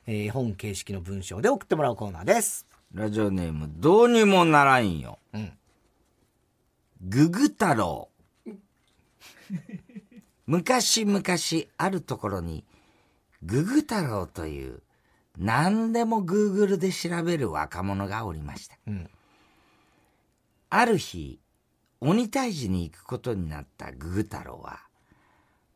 [0.07, 2.68] えー絵本形式の文章で送ってもらうコーナーです。
[2.94, 5.18] ラジオネーム、どうにもならんよ。
[5.33, 5.53] うん。
[7.03, 8.09] ぐぐ太郎。
[10.46, 11.20] 昔々
[11.79, 12.62] あるところに、
[13.42, 14.83] ぐぐ太郎という、
[15.37, 18.79] 何でもグーグルで調べる若者がおりました。
[18.87, 19.11] うん。
[20.70, 21.40] ある日、
[22.06, 24.80] 鬼退治に行くことになったググ太郎は、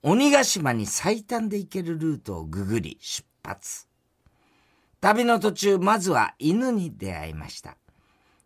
[0.02, 3.86] 鬼ヶ島に最短で行けるルートをググり出発。
[5.00, 7.78] 旅の途中、まずは犬に出会いました。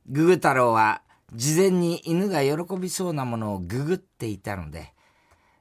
[0.06, 1.02] ググ太郎は、
[1.34, 4.94] 事前に犬が喜びそうなものをググっていたので、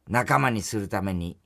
[0.07, 1.39] 仲間にするために、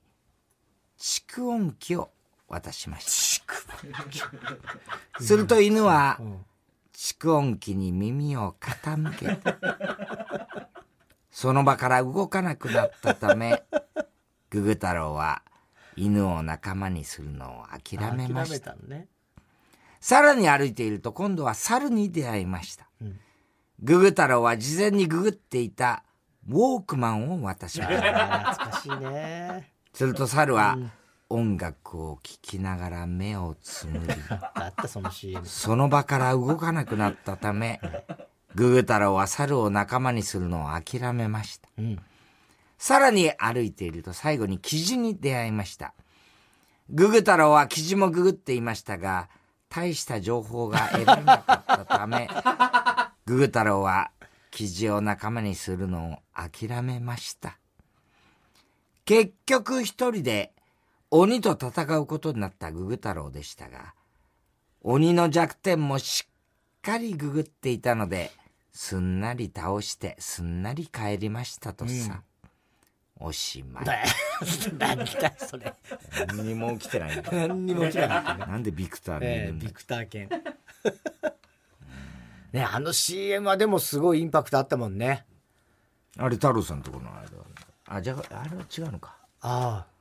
[0.98, 2.10] 蓄音機を
[2.48, 5.22] 渡しました。
[5.22, 6.20] すると犬は、
[6.98, 9.54] 蓄音機に耳を傾けて、
[11.30, 13.62] その場から動かなくなったため、
[14.48, 15.42] ググ太郎は
[15.94, 18.70] 犬を仲間にするのを諦めました。
[18.70, 19.08] たのね。
[20.00, 22.88] さらに歩いていると今度は猿に出会いました。
[23.04, 23.20] ん
[23.82, 26.02] ググ太郎は事前にググっていた
[26.48, 28.52] ウォークマンを渡しました。
[28.56, 29.70] 懐かしいね。
[29.92, 30.78] すると猿は
[31.28, 34.14] 音楽を聴きながら目をつむり、
[35.44, 37.80] その場から動かなくなったため、
[38.54, 41.68] ググ太郎は猿を仲間にするのを諦めました。
[41.78, 41.98] うん。
[42.78, 45.94] さらに歩いていると最後にキジに出会いました。
[46.90, 49.28] ググ太郎は記事もググっていましたが、
[49.68, 52.28] 大した情報が得られなかったため、
[53.26, 54.12] ググ太郎は
[54.52, 57.58] 記事を仲間にするのを諦めました。
[59.04, 60.52] 結局一人で
[61.18, 63.94] 鬼と戦うことになったググ太郎でしたが、
[64.82, 68.32] 鬼の弱点もしっかりググっていたので、
[68.70, 72.22] すんなり倒してすんなり帰りましたとさ。
[73.18, 73.84] うん、おしまい。
[74.78, 75.72] 何だそれ。
[76.28, 77.22] 何にも起きてない。
[77.32, 80.28] 何にも起きてない、なんでビクターに、えー、ビクター犬。
[82.52, 85.24] ね、あの CM はでもすごいインパクトあったもんね。
[86.18, 87.30] あれ、太郎さんとこの間。
[87.86, 89.16] あ、じゃあ、あれは違うのか。
[89.40, 89.95] ああ。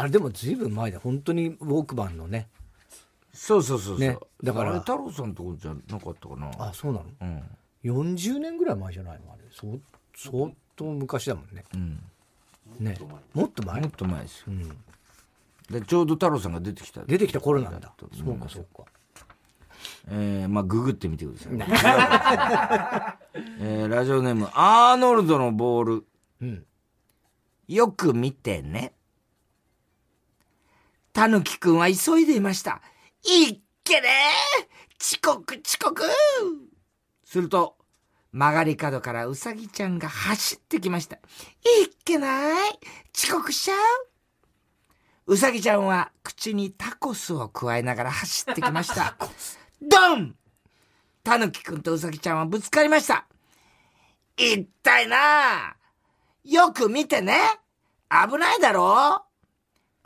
[0.00, 2.48] あれでもずいぶん前で、本当にウォークマンのね。
[3.32, 4.08] そうそうそうそう。
[4.08, 4.70] ね、だから。
[4.70, 6.50] あれ、太郎さんとこじゃなかったかな。
[6.58, 7.04] あ、そうなの？
[7.20, 7.42] うん。
[7.84, 9.32] 40年ぐらい前じゃないの？
[9.32, 9.42] あれ。
[9.50, 9.80] そう
[10.16, 11.64] 相当昔だもんね。
[11.74, 12.00] うん。
[12.78, 12.96] ね。
[13.34, 13.80] もっと前？
[13.80, 14.44] もっと前ですよ。
[14.48, 14.68] うん。
[15.68, 17.02] で、ちょうど太郎さんが出てきた。
[17.04, 17.92] 出てきた頃なんだ。
[17.98, 18.84] そうか、そうか。
[20.10, 21.52] えー、まあ、ググってみてください。
[23.60, 26.06] えー、ラジオネーム、アーノルドのボール。
[26.40, 26.64] うん。
[27.66, 28.92] よく見てね。
[31.18, 32.80] たぬきくんは急いでいました。
[33.24, 34.08] いっけね
[35.00, 36.04] 遅刻遅刻
[37.24, 37.76] すると、
[38.30, 41.16] 曲がり角からうさぎちゃんが走ってきました。
[41.16, 41.22] いっ
[42.04, 42.78] けない？
[43.16, 43.74] 遅刻しちゃ
[45.26, 45.32] う？
[45.32, 49.16] うさぎちゃんは口にタコスを加えながら走ってきました。
[49.82, 50.36] ドン
[51.24, 53.26] たぬきくんとうさぎちゃんはぶつかりました。
[54.36, 55.74] いったいな
[56.44, 57.36] よく見てね
[58.08, 59.24] 危ないだろ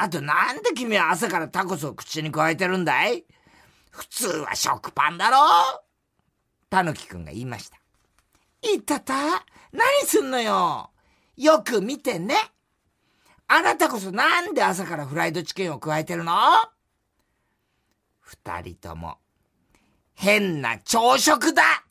[0.02, 3.24] あとなんで君は朝からタコスを口に加えてるんだい?
[3.92, 5.36] 普通は食パンだろ?
[6.68, 7.78] たぬきくんが言いました。
[8.62, 9.14] いたた?
[9.70, 10.90] 何すんのよ?
[11.36, 12.34] よく見てね。
[13.46, 16.34] あなたこそなんで朝からフライドチキンを加えてるの?
[18.22, 19.18] 二人とも。
[20.14, 21.81] 変な朝食だ。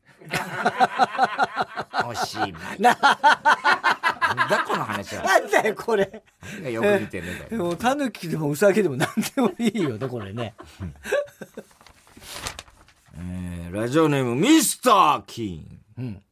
[2.06, 2.52] おしまい。
[2.80, 5.24] なんだこの話は。
[5.24, 6.24] なんだよ、これ。
[6.72, 7.64] よく見てるんだよ。
[7.64, 10.54] もう、タヌキでもウサギでも何でもいいよね、これね。
[13.16, 16.06] えー、ラジオネーム、ミスター・キーン。
[16.06, 16.24] うん、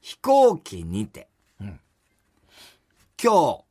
[0.00, 1.28] 飛行機にて。
[1.60, 1.80] うん、
[3.22, 3.64] 今日、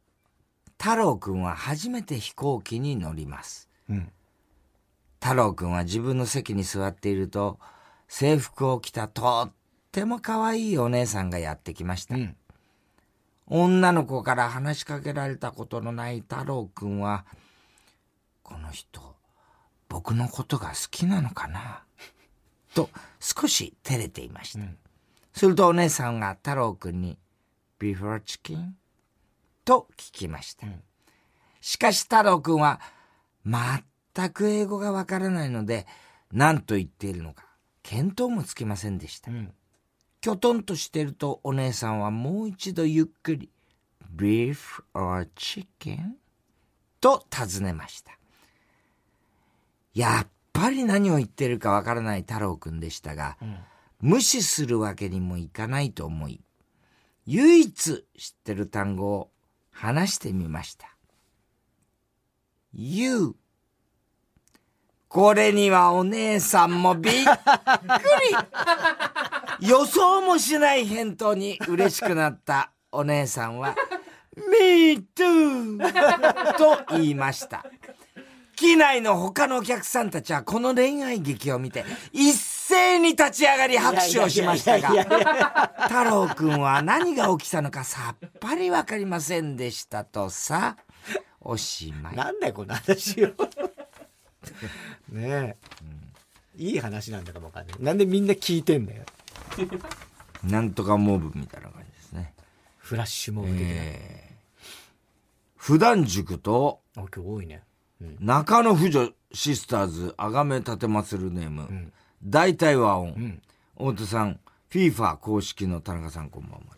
[0.77, 3.69] 太郎くんは初めて飛行機に乗ります。
[3.89, 4.11] うん、
[5.21, 7.59] 太郎くんは自分の席に座っていると、
[8.17, 9.51] 制服を着たとっ
[9.91, 12.15] ても可愛いお姉さんがやってきました。
[12.15, 12.37] うん、
[13.45, 17.25] 女の子から話しかけられたことのない太郎くんは、
[18.41, 19.17] この人、
[19.89, 21.83] 僕のことが好きなのかな？
[22.73, 24.59] と少し照れていました。
[24.59, 24.77] うん、
[25.33, 27.17] するとお姉さんが太郎くんに、
[27.79, 28.77] ビフォーチキン
[29.65, 30.67] と聞きました。
[30.67, 30.81] うん、
[31.59, 32.79] しかし太郎くんは、
[33.45, 35.85] 全く英語がわからないので、
[36.31, 37.43] 何と言っているのか、
[37.85, 39.31] 見当もつきませんでした。
[39.31, 39.53] うん
[40.21, 43.51] きょとんとしてるとお姉さんはもう一度ゆっくり、
[44.15, 46.13] beef or chicken?
[46.99, 48.17] と尋ねました。
[49.93, 53.57] やっぱり何を言ってるかわからない太郎くんでしたが、うん、
[54.01, 56.41] 無視するわけにもいかないと思い、
[57.27, 59.29] 唯一知ってる単語を
[59.69, 60.97] 話してみました。
[62.73, 63.35] You
[65.07, 67.17] これにはお姉さんもびっく
[69.61, 73.75] り 予想もしない返答に嬉しくなったお姉さんは、
[74.35, 75.77] Me too!
[76.57, 77.65] と言いました。
[78.55, 90.77] 機内の他のお客さんたちはこの恋愛劇を見て一斉に立ち上がり拍手をしましたが、太郎くんは何が起きたのかさっぱりわかりませんでしたとさ、
[91.41, 92.15] おしまい。
[92.15, 93.29] なんだよ、この話を。
[95.09, 95.57] ねえ、
[96.57, 99.03] うん、いい話なんだかもわかんないなんでみんな聞いてんだよ。
[100.43, 102.33] なんとかモブみたいな感じですね。
[102.77, 104.63] フラッシュモブ的な、えー、
[105.55, 107.63] 普段塾とあ今日多いね、
[108.01, 113.41] うん、中野婦女シスターズあがめ立てまつるネーム、うん、大体和音、
[113.77, 116.75] うん、太田さん FIFA 公式の田中さんこんばんは。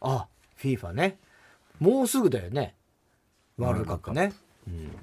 [0.00, 0.26] あ
[0.58, 1.18] FIFA ね。
[1.78, 2.74] もうすぐだよね。
[3.58, 4.32] ワールドカップね、
[4.66, 4.96] うん、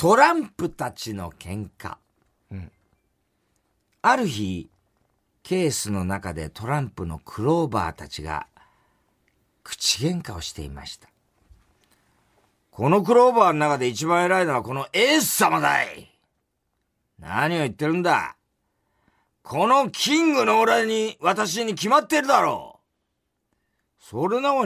[0.00, 1.98] トランプたちの喧嘩。
[2.50, 2.72] うん。
[4.00, 4.70] ある日、
[5.42, 8.46] ケースの中でトランプのクローバーたちが
[9.62, 11.10] 口喧嘩をしていました。
[12.70, 16.10] このクローバーの中で一番偉いのはこのエース様だい
[17.18, 18.36] 何を言ってるんだ
[19.42, 22.80] このキングの俺に、私に決まってるだろ
[24.00, 24.62] うそれなら、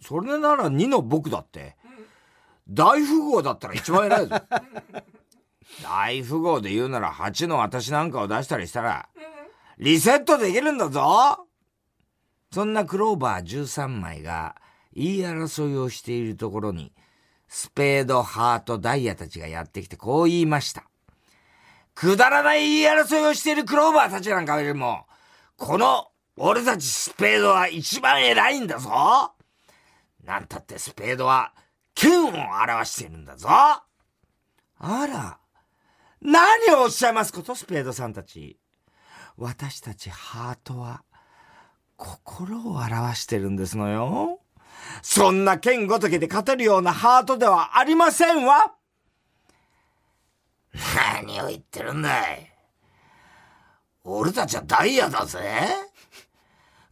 [0.00, 1.74] それなら2の僕だって。
[2.68, 4.36] 大富豪だったら一番偉いぞ。
[5.82, 9.08] 大富豪で言うなら8の私なんかを出したりしたら、
[9.78, 11.46] リセットできるんだぞ
[12.50, 14.56] そんなクローバー13枚が
[14.94, 16.92] 言い争いをしているところに、
[17.48, 20.84] スペード、ハート、ダイヤたちがやってきてこう言いました。
[21.94, 25.06] くだらない言い争いをしているクローバーたちなんかよりも、
[25.56, 28.90] この俺たちスペードは一番偉いんだぞ
[30.24, 31.52] なんたってスペードは
[31.96, 33.82] 剣を表しているんだぞあ
[34.78, 35.38] ら、
[36.20, 38.60] 何をおっしゃいますこと、スペードさんたち。
[39.38, 41.02] 私たちハートは、
[41.96, 44.40] 心を表してるんですのよ。
[45.02, 48.74] そんな剣ごときで勝てるようなハートではありませんわ
[51.24, 52.52] 何を言ってるんだい。
[54.04, 55.40] 俺たちはダイヤだぜ。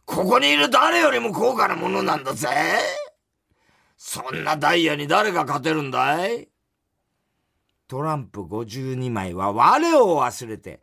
[0.05, 2.49] ここにいる誰よりも高価なものなんだぜ。
[3.97, 6.49] そんなダイヤに誰が勝てるんだい？
[7.87, 10.81] トランプ52枚は我を忘れて、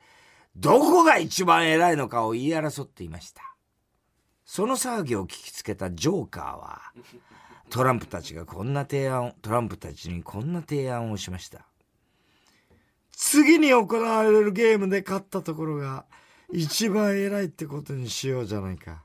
[0.56, 3.42] どこが一番偉いのかを言い争っていました。
[4.44, 6.80] その騒ぎを聞きつけたジョーカーは、
[7.70, 11.66] トランプたちがこんな提案を、トランプたちにこんな提案をしました。
[13.10, 16.04] 次に行われるゲームで勝ったところが
[16.52, 19.02] 一番偉いってことにしようじゃないか。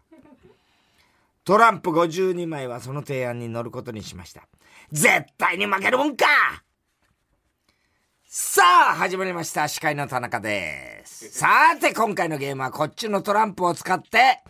[1.47, 4.49] トランプ52枚はその提案に乗ることにしました。
[4.91, 6.25] 絶対に負けるもんか
[8.25, 9.69] さあ、始まりました。
[9.69, 11.31] 司会の田中です。
[11.39, 14.43] さて、今回のゲームはこっちのトランプを使って、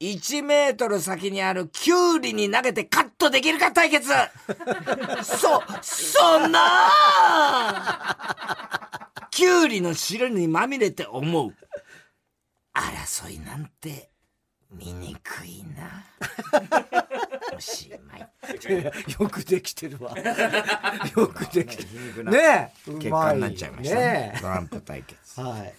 [0.00, 4.08] 1メートル先にあるキュウリに投げてカットできるか対決
[5.22, 6.90] そ、そんな
[9.30, 11.54] キュウリの汁にまみれて思う。
[12.74, 14.10] 争いなんて
[14.70, 16.04] 見にくいな。
[17.56, 18.28] おしまい。
[19.20, 20.14] よくできてるわ。
[21.16, 21.84] よくできて
[22.16, 22.24] る。
[22.24, 22.92] ねえ。
[22.92, 24.38] 結果になっちゃいましたね。
[24.40, 25.40] トランプ対決。
[25.40, 25.74] はい。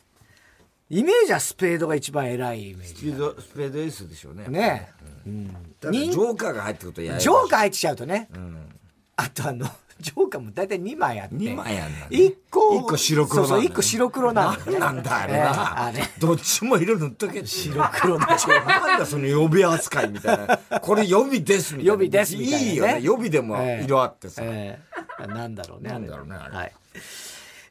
[0.90, 2.96] イメージはスペードが一番偉いイメージ。
[2.96, 4.48] スペード、スペードエースでしょうね。
[4.48, 4.92] ね
[5.26, 5.30] え。
[5.30, 5.48] うん。
[5.82, 8.30] ジョーカーが入ってことやジョーカー入ってちゃうとね。
[8.34, 8.80] うん。
[9.18, 11.36] あとあの、ジョーカーも大体2枚あって。
[11.36, 12.08] 2枚あんだ、ね。
[12.12, 12.78] 1個。
[12.80, 15.86] 1個白黒なんだ、そうそう、1個白黒なんだ、なんだあれな。
[15.86, 16.04] あれ。
[16.20, 17.46] どっちも色塗っとけ。
[17.46, 20.58] 白黒のなんだその予備扱いみたいな。
[20.80, 21.88] これ予備ですみたいな。
[21.88, 23.00] 予備ですみたいな、いいよね。
[23.02, 24.42] 予備でも色あってさ。
[24.44, 25.90] えー、なんだろうね。
[25.90, 26.56] なんだろうね、あれ。
[26.56, 26.74] はい。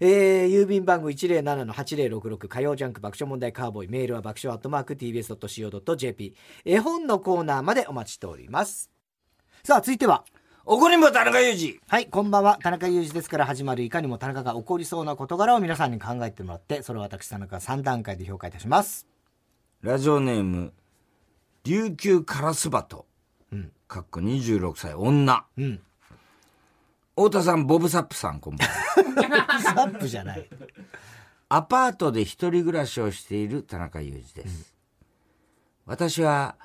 [0.01, 6.35] えー、郵便番号107-8066火曜ジャンク爆笑問題カーボーイメールは爆笑アットマーク TBS.CO.JP
[6.65, 8.91] 絵本のコーナーまでお待ちしております
[9.65, 10.25] さあ続いては
[10.69, 11.79] 怒りんぼ田中裕二。
[11.87, 12.59] はいこんばんは。
[12.61, 19.07] 田中裕二ですから始まるいかにも田中が起こりそうな事柄を皆さんに考えてもらってそれを私田中3段階で評価いたします。
[19.81, 20.73] ラジオネーム
[21.63, 23.07] 琉球カラスバト、
[23.53, 25.81] うん、かっこ26歳女、うん、
[27.15, 29.61] 太田さん、ボブサップさん、こんばんは。
[29.61, 30.49] サップじゃない。
[31.49, 34.75] アパートで一人暮らしをしている田中裕二です。
[35.87, 36.57] うん、私は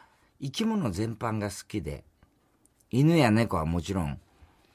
[0.42, 2.04] 生き物全般が好きで、
[2.91, 4.19] 犬や猫はもちろん、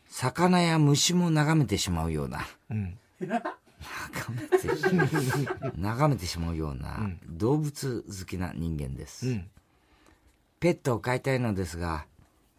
[0.08, 3.42] 魚や虫も眺めてしまうような、うん、眺
[4.34, 4.68] めて
[5.76, 9.50] 眺めてしまうような動物好きな人間です、うん、
[10.60, 12.06] ペットを飼いたいのですが、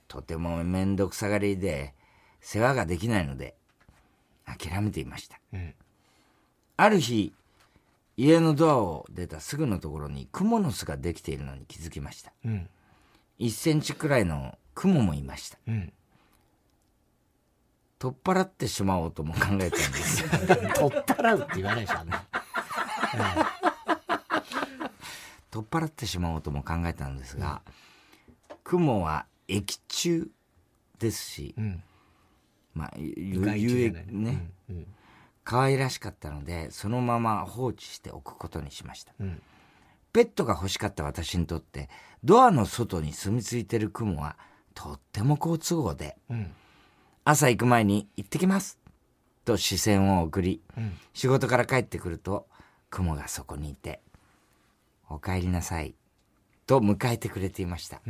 [0.07, 1.93] とても面倒くさがりで、
[2.39, 3.55] 世話ができないので、
[4.45, 5.39] 諦めていました。
[5.53, 5.73] うん、
[6.77, 7.33] ある日、
[8.15, 12.31] 家のドアを出たすぐのところに蜘蛛の巣ができているのに気づきました。
[12.45, 12.69] うん、
[13.39, 15.57] 1センチくらいの蜘蛛もいました。
[15.67, 15.91] うん、
[17.97, 20.23] 取っ払ってしまおうとも考えたんです。
[20.29, 22.13] 取っ払うって言わないでしょ、ね、
[25.49, 27.63] 取っ払ってしまおうとも考えたんですが、
[28.63, 30.29] 蜘蛛は液中
[30.99, 31.83] ですし、うん。
[32.77, 34.87] まあ、有益ね、うんうん、
[35.43, 39.41] 可愛らしかったのでそのまま放置しておくことにしました、うん、
[40.13, 41.89] ペットが欲しかった私にとって
[42.23, 44.37] ドアの外に住み着いてる雲は
[44.77, 46.53] とっても好都合で、うん、
[47.23, 48.77] 朝行く前に「行ってきます」
[49.43, 52.47] と視線を送り、うん、仕事から帰ってくると
[52.91, 54.01] 雲がそこにいて
[55.09, 55.95] 「お帰りなさい」
[56.67, 58.01] と迎えてくれていました、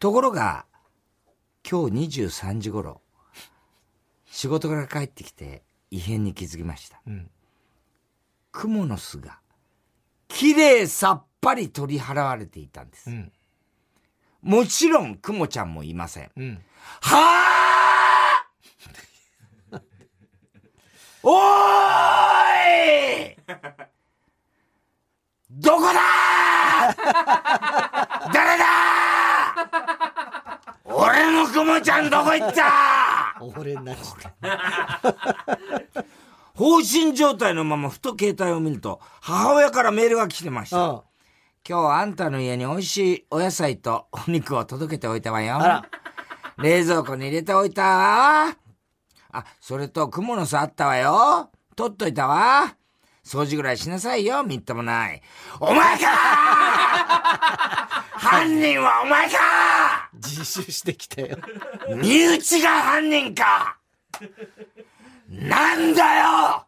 [0.00, 0.66] ところが
[1.68, 3.00] 今日23時頃
[4.26, 5.62] 仕事から帰ってきて
[5.92, 7.00] 異変に気づきました。
[7.06, 7.30] うん、
[8.52, 9.38] 蜘蛛の巣が、
[10.26, 13.10] きれいさっぱり取り払われていたんです。
[13.10, 13.32] うん、
[14.44, 16.30] もちろん、蜘蛛ちゃんもいません。
[16.36, 16.62] うん、
[17.00, 18.34] は
[19.72, 19.80] あ
[21.22, 21.32] おー
[23.32, 23.36] い
[25.50, 25.92] どこだ？
[28.30, 28.64] 誰だ？
[30.84, 33.38] 俺の蜘蛛ちゃんどこ行った？
[33.56, 34.02] 俺になっち。
[36.54, 40.86] 放心状態のままふと携帯を見ると、母親からメールが来てました。
[40.86, 41.00] うん。
[41.66, 45.58] 今日はあんたの家に美味しいお野菜とお肉を届けておいたわよ。
[46.58, 48.54] 冷蔵庫に入れておいたわ。
[49.32, 51.50] あ、それと蜘蛛の巣あったわよ。
[51.74, 52.76] 取っといたわ。
[53.24, 55.22] 掃除ぐらいしなさいよ、みっともない。
[55.58, 56.04] お前か
[58.12, 61.38] 犯人はお前か自首してきたよ。
[61.96, 63.78] 身内が犯人か
[65.30, 66.66] なんだよ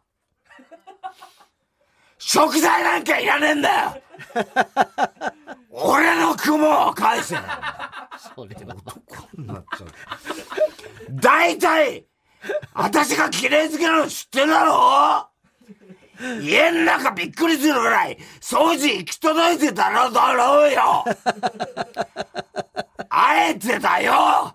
[2.27, 4.01] 食材なんかいらねえんだよ。
[5.71, 7.37] 俺の雲を返せ。
[8.35, 8.75] それは。
[9.37, 9.87] なっちゃう。
[11.09, 12.05] 大体、
[12.73, 15.29] 私が綺麗好きなの知ってんだろ？
[16.41, 21.05] 家の中びっくりするぐらい掃除行き届いてたろだろうよ。
[23.09, 24.53] あえてだよ。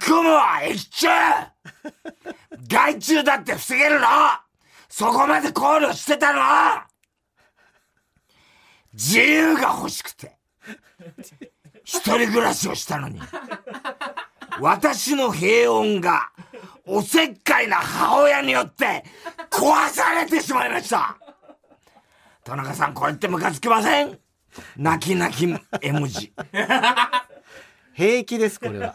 [0.00, 1.08] 雲は液中
[2.68, 4.06] 害虫だって防げるの
[4.88, 6.40] そこまで考慮してたの？
[8.92, 10.38] 自由が欲しくて。
[11.84, 13.20] 一人暮らしをしたのに。
[14.60, 16.30] 私の平穏が
[16.84, 19.04] おせっかいな母親によって
[19.50, 21.16] 壊されてしまいました。
[22.42, 24.18] 田中さんこれってムカつきません？
[24.76, 25.46] 泣き泣き
[25.80, 26.32] 絵文字。
[27.98, 28.94] 平気です、これは。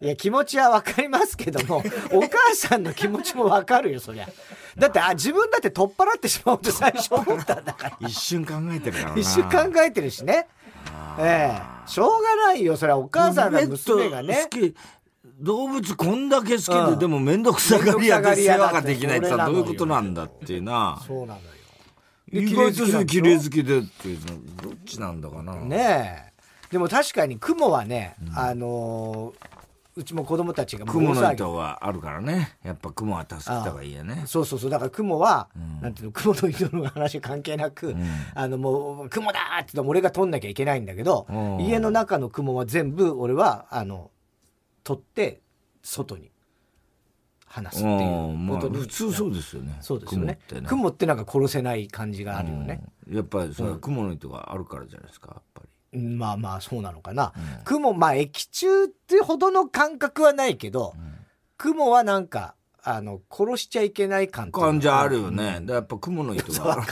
[0.00, 1.76] いや、気持ちはわかりますけども、
[2.10, 4.28] お母さんの気持ちもわかるよ、そりゃ。
[4.76, 7.96] だって、あ、自分だって取っ払ってしまうと最初思ったんだから。
[8.00, 10.48] 一瞬考えてるからな一瞬考えてるしね。
[11.20, 14.48] ええしょうがないよ、それはお母さんの娘がね。
[15.38, 21.46] 動物こんだけ好きで、うんでも面倒くさがり屋で世話ができないってどういうことなんだっていうなそうなのよ。
[22.32, 24.26] 意外と綺麗好きでっていうの
[24.62, 26.31] どっちなんだかなねえ。
[26.72, 29.62] でも確かに雲はね、あのー
[29.94, 32.56] うちも子供たちが雲の糸があるからね。
[32.64, 34.24] やっぱ雲は助けた方がいいよね。
[34.26, 34.70] そうそうそう。
[34.70, 35.82] だから雲は、ん。
[35.82, 38.02] なんていうの、雲の糸の話関係なく、ん。
[38.34, 44.10] あのもう、雲だーって言っても俺が取んなきゃいけないんだけどうん、家の中の雲は全部俺は、あの、
[44.82, 45.42] 取って、
[45.82, 46.30] 外に
[47.46, 48.46] 放すっていううん。
[48.46, 48.78] まあことに。
[48.78, 49.76] 普通そうですよね。
[49.82, 50.38] そうですよね。
[50.48, 50.68] 雲ってね。
[50.68, 52.82] 雲ってなんか殺せない感じがあるよね。
[53.08, 53.16] うん。
[53.16, 55.66] やっぱりそれは雲の糸があるからじゃないですかやっぱり。
[55.66, 57.32] うんまあまあそうなのかな。
[57.64, 60.94] 雲、まあ液中ってほどの感覚はないけど、
[61.58, 65.60] 雲はなんか、あの、殺しちゃいけない感感じあるよね。
[65.62, 66.84] でやっぱ雲の糸が。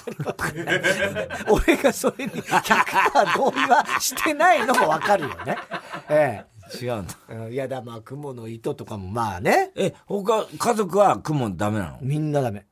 [1.48, 5.56] 俺がそれに100%同意はしてないのもわかるよね。
[6.08, 6.44] え
[6.80, 7.14] 違うんだ。
[7.28, 7.52] えうん。
[7.52, 12.66] いやだ、まあ、雲の糸とかもまあね、え、他、家族は雲ダメなみんなダメ。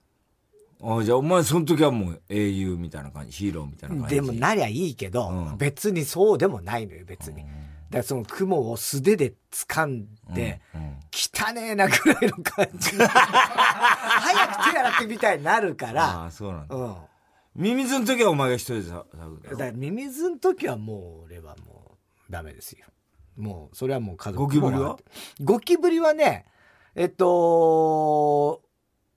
[0.80, 4.14] のあじゃあお前その時はもう英雄みたいな感じ、ヒーローみたいな感じ。
[4.14, 7.42] でもなりゃいいけど、うん別にそうでもないのよ、別に。
[7.42, 7.48] だか
[7.98, 12.90] らその雲を素手で掴んで、うん汚ねえなぐらいの感じ。
[12.98, 16.76] 早く手洗ってみたいになるかあら、あ、そうなんだ。
[16.76, 16.96] うん。
[17.56, 21.96] ミミズの時はお前が一人でさ騒ぐだからミミズの時はもう俺はも
[22.28, 22.86] うダメですよ。
[23.36, 24.98] もうそれはもう家族ゴキブリは
[25.42, 26.46] ゴキブリはね、
[26.94, 28.62] えっと、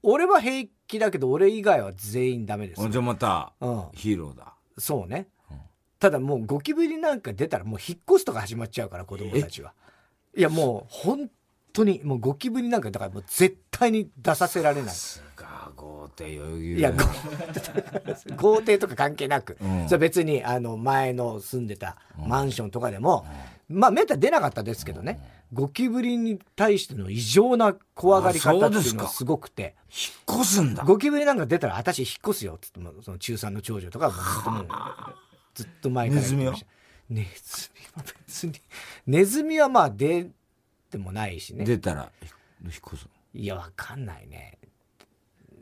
[0.02, 2.90] 俺は平気だけど俺以外は全員ダメですあ。
[2.90, 3.84] じゃあまた、うん。
[3.94, 4.54] ヒーローだ。
[4.78, 5.58] そうねうん。
[6.00, 9.74] ただもうゴキブリなんか出たらもう引っ越すとか始まっちゃうから子供たちは。
[10.36, 11.30] いやもう本
[11.74, 14.96] 当にもうゴキブリなんかだからもう絶対に出させられない。
[14.96, 15.31] すが、
[16.02, 17.06] 豪邸余裕いや、豪
[18.56, 19.88] 豪邸とか関係なく、うん。
[19.88, 23.26] それ別に、あの、前の住んでたマンションとかでも、
[23.70, 29.76] まあ、めったに出なかったですけどね、ゴキブリに対しての異常な怖がり方っていうのがすごくて、
[30.28, 30.84] 引っ越すんだ。
[30.84, 34.68] ゴキブリなんか出たら、私引っ越すよ、つっても、その中3の長女とかずっともう、
[35.54, 36.68] ずっと前から言ってました。
[37.10, 38.54] ネズミは別に、
[39.06, 40.30] ネズミはまあ出
[40.90, 41.66] てもないしね。
[41.66, 42.12] 出たら、
[42.64, 43.08] 引っ越す。
[43.34, 44.58] いや、わかんないね。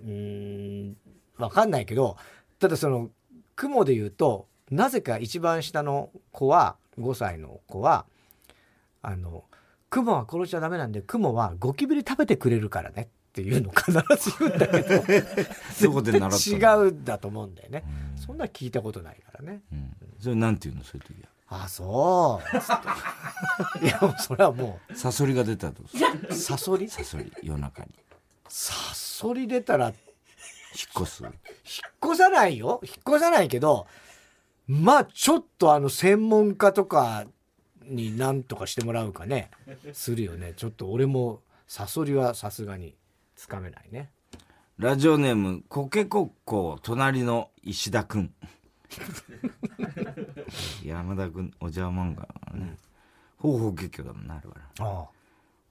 [0.04, 0.98] うーん、
[1.38, 2.18] わかんないけど、
[2.60, 3.10] ただその、
[3.56, 8.06] 雲で言うと、なぜか一番下の子は、5歳の子は、
[9.02, 9.46] あの、
[9.90, 15.04] 雲は殺しちゃダメなんで、雲はゴキブリ食べてくれるからねっていうのを必ず言うんだけど、
[15.82, 17.84] どこで習ったの絶対違うんだと思うんだよね。
[18.16, 19.62] そんな聞いたことないからね。
[19.72, 19.96] うん。
[20.20, 20.84] それなんて言うの？
[20.84, 21.30] そういう時は。
[21.64, 22.42] あ、そ
[23.82, 23.86] う。
[23.86, 25.82] いや、それはも サソリが出たと
[26.32, 26.88] サソリ？
[26.90, 27.90] サソリ、夜中に。
[28.50, 29.96] サソリ出たら引っ
[31.04, 31.24] 越す？
[31.24, 31.34] 引っ
[32.04, 33.88] 越さないよ引っ越さないけど、
[34.68, 37.26] まあちょっとあの専門家とか
[37.84, 39.50] に何とかしてもらうかね、
[39.94, 40.54] するよね。
[40.56, 42.96] ちょっと俺もサソリはさすがに
[43.36, 44.12] つかめないね。
[44.78, 48.34] ラジオネーム、コケコッコー、隣の石田くん。
[50.86, 52.78] 山田くん、お邪魔んがね。
[53.38, 54.86] ほうほう結局だもんな、あれはな。
[54.86, 55.10] ああ。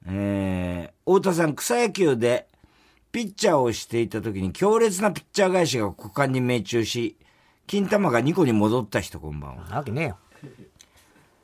[0.07, 2.49] えー、太田さん、草野球で、
[3.19, 7.17] ピッチャーをしていた時に強烈なピッチャー返しが股間に命中し、
[7.67, 9.65] 金玉が2個に戻った人こんばんは。
[9.69, 10.19] なわけねえよ。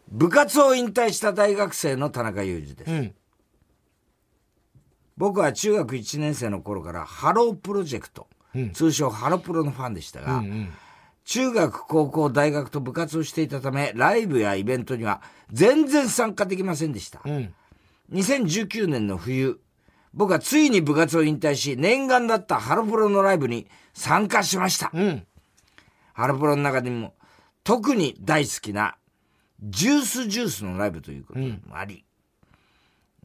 [0.09, 2.93] 部活を引退した大学生の田中裕二です。
[2.93, 3.15] うん。
[5.17, 8.29] 僕は中学1年生の頃からハロープロジェクト、
[8.73, 10.45] 通称ハロプロのファンでしたが、
[11.25, 17.21] 中学、高校、大学と部活をしていたため、ライブやイベントには全然参加できませんでした。
[17.25, 17.53] うん。
[18.13, 19.59] 2019年の冬、
[20.15, 24.91] 僕はついに部活を引退し、念願だったハロプロのライブに参加しました。
[24.95, 25.27] うん。
[26.13, 27.15] ハロプロの中でも
[27.65, 28.97] 特に大好きな
[29.63, 32.05] ジュースジュースのライブということもあり、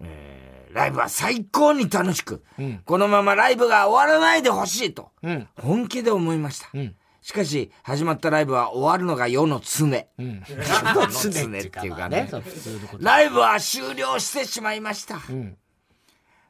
[0.02, 2.44] えーライブは最高に楽しく、
[2.86, 5.48] このままライブが終わらないでほしいと、うん。
[5.60, 6.78] 本気で思いました。
[6.78, 9.86] んしかし、始まったライブは終わるのが世の常。
[9.88, 9.98] うん。
[10.48, 11.34] 世の常っ
[11.70, 12.28] ていうかね。
[12.30, 13.04] そう普通のこと。
[13.04, 15.18] ライブは終了してしまいました。
[15.18, 15.58] ん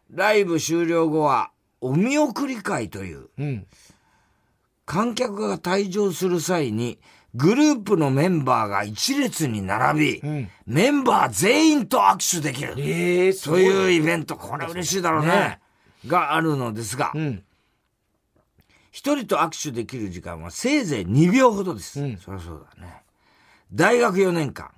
[0.10, 1.52] ライブ終了後は、
[1.82, 3.68] お見送り会という、うん。
[4.86, 7.00] 観客が退場する際に、
[7.36, 12.74] グループのメンバーが一列に並び、んメンバー全員と握手できる。
[12.78, 15.28] ええそういうイベント、これ嬉しいだろうね。
[15.28, 15.60] ね
[16.08, 17.44] があるのですが、うん。
[18.92, 22.02] 一人と握手できる時間はせいぜい2秒ほどです。
[22.02, 23.04] うんそりゃそうだね。
[23.72, 24.72] 大学4年間、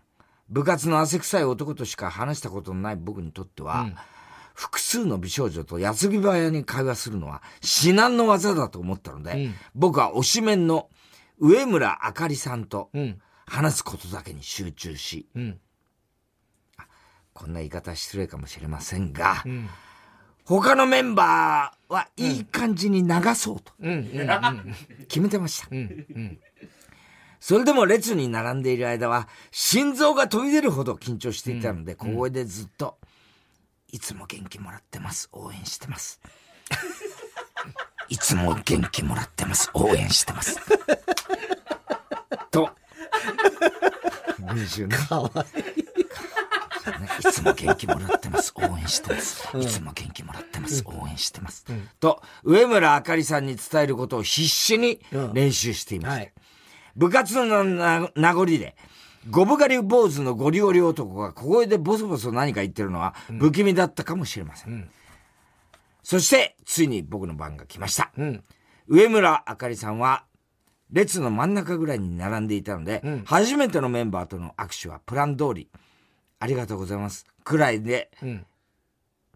[0.50, 3.88] 部活の汗臭い男としか話したことのない僕にとっては、
[4.54, 10.90] 複数の美少女と矢継ぎ早に会話するのは至難の技だと思ったので、僕は推しメンの
[11.40, 13.22] 上村あかりさんとうん。
[13.52, 15.60] 話すことだけに集中し、うん。
[17.34, 19.70] こんな言い方は失礼かもしれませんが、ん
[20.46, 23.92] 他のメンバーはいい感じに流そうとうん。
[23.92, 24.76] うん。
[25.08, 25.68] 決めてました。
[25.70, 25.80] うん。
[25.80, 26.40] うん。
[27.42, 33.00] それでも列に並んでいる間は、心臓が飛び出るほど緊張していたので、小声でずっと、
[33.92, 35.30] いつも元気もらってます。
[35.34, 36.22] 応援してます。
[38.10, 39.70] いつも元気もらってます。
[39.74, 40.60] 応援してます。
[42.52, 42.70] と、
[44.54, 44.96] 練習ね。
[44.96, 45.84] かわいい。
[45.84, 48.54] ねいつも元気もらってます。
[48.56, 49.48] 応援してます。
[49.58, 50.84] いつも元気もらってます。
[50.86, 51.66] 応援してます。
[52.00, 55.02] と、上村あかりさんに伝えることを必死に
[55.34, 56.20] 練習していました。
[56.20, 56.34] はい。
[56.96, 58.76] 部活のな名残で、
[59.30, 64.90] ゴブ狩り坊主のゴリゴリ男が小声でボソボソ何か言ってるのは不気味だったかもしれません。
[66.04, 68.12] そして、ついに僕の番が来ました。
[68.18, 68.44] うん。
[68.88, 70.26] 上村あかりさんは、
[70.92, 75.70] 列の真ん中ぐらいに並んでいたので、初めてのメンバーとの握手はプラン通り、
[76.40, 77.26] ありがとうございます。
[77.44, 78.46] くらいで、うん。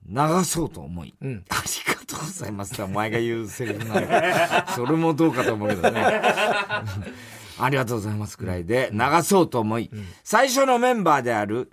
[0.08, 6.04] 流そうと思い、んありがとうございますってお前が言うセリフなんだそれもどうかと思うけどね。
[7.60, 9.90] ありがとうございますくらいで流そうと思い、
[10.24, 11.72] 最初のメンバーである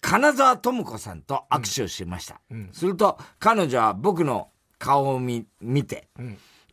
[0.00, 2.40] 金沢智子さんと握手をしました。
[2.72, 6.08] すると彼女は僕の顔を見見て、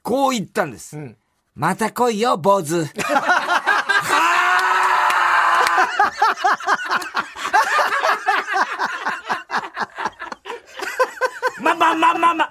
[0.02, 0.98] こう言ったんです。
[0.98, 1.16] ん
[1.56, 2.84] また来いよ、坊主。
[11.62, 12.50] ま、ま、ま、ま、ま、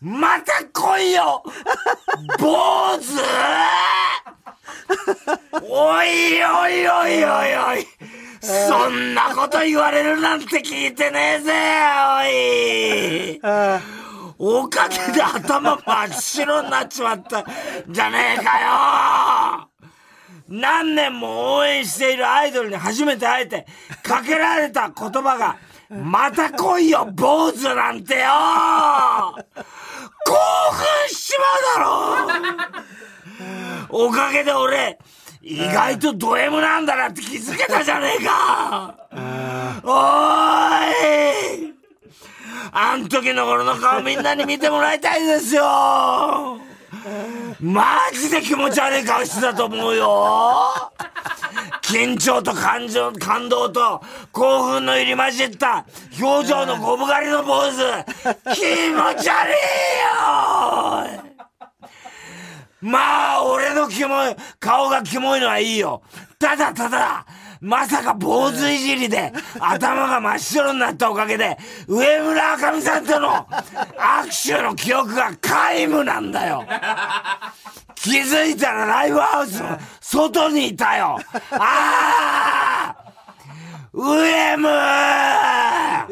[0.00, 1.42] また来いよ！
[2.38, 3.20] 坊主！
[5.62, 7.86] おいおいおいおいおい！
[8.40, 11.52] そんなこと言われるなんて聞いてねえぜ
[13.42, 14.58] おい！
[14.62, 17.44] おかげで頭真っ白になっちまった。
[17.88, 18.60] じゃねえか
[19.64, 19.68] よ！
[20.48, 23.66] 何年も応援しているアイドルに初めて会えて
[24.02, 25.56] かけられた言葉が
[25.90, 29.34] また来いよ坊主なんてよ
[30.28, 30.34] 興
[30.72, 32.48] 奮しちまうだ
[33.96, 34.04] ろ！
[34.08, 34.98] おかげで俺
[35.42, 38.94] 意外とド M なんだなって気づけたじゃねえか！
[39.82, 41.74] おーい！
[42.72, 46.58] あん時の俺の顔みんなに見てもらいたいですよ
[47.60, 50.92] マジで気持ち悪い顔してたと思うよ。
[51.82, 55.86] 緊張と感情、感動と興奮の入り混じった。
[56.20, 57.82] 表情のゴブ狩りのポーズ。
[58.54, 59.52] 気持ち悪い
[61.22, 61.28] よ。
[62.80, 66.02] まあ、俺のキモい、顔がキモいのはいいよ。
[66.38, 67.26] ただただ、
[67.60, 73.46] まさか坊主いじりで、頭が真っ白になったおかげで、上村あかみさんとの
[73.98, 76.64] 握手の記憶が皆無なんだよ。
[77.94, 81.18] 気づいたらライブハウスの外にいたよ。
[81.50, 82.96] ああ
[83.92, 86.08] 上村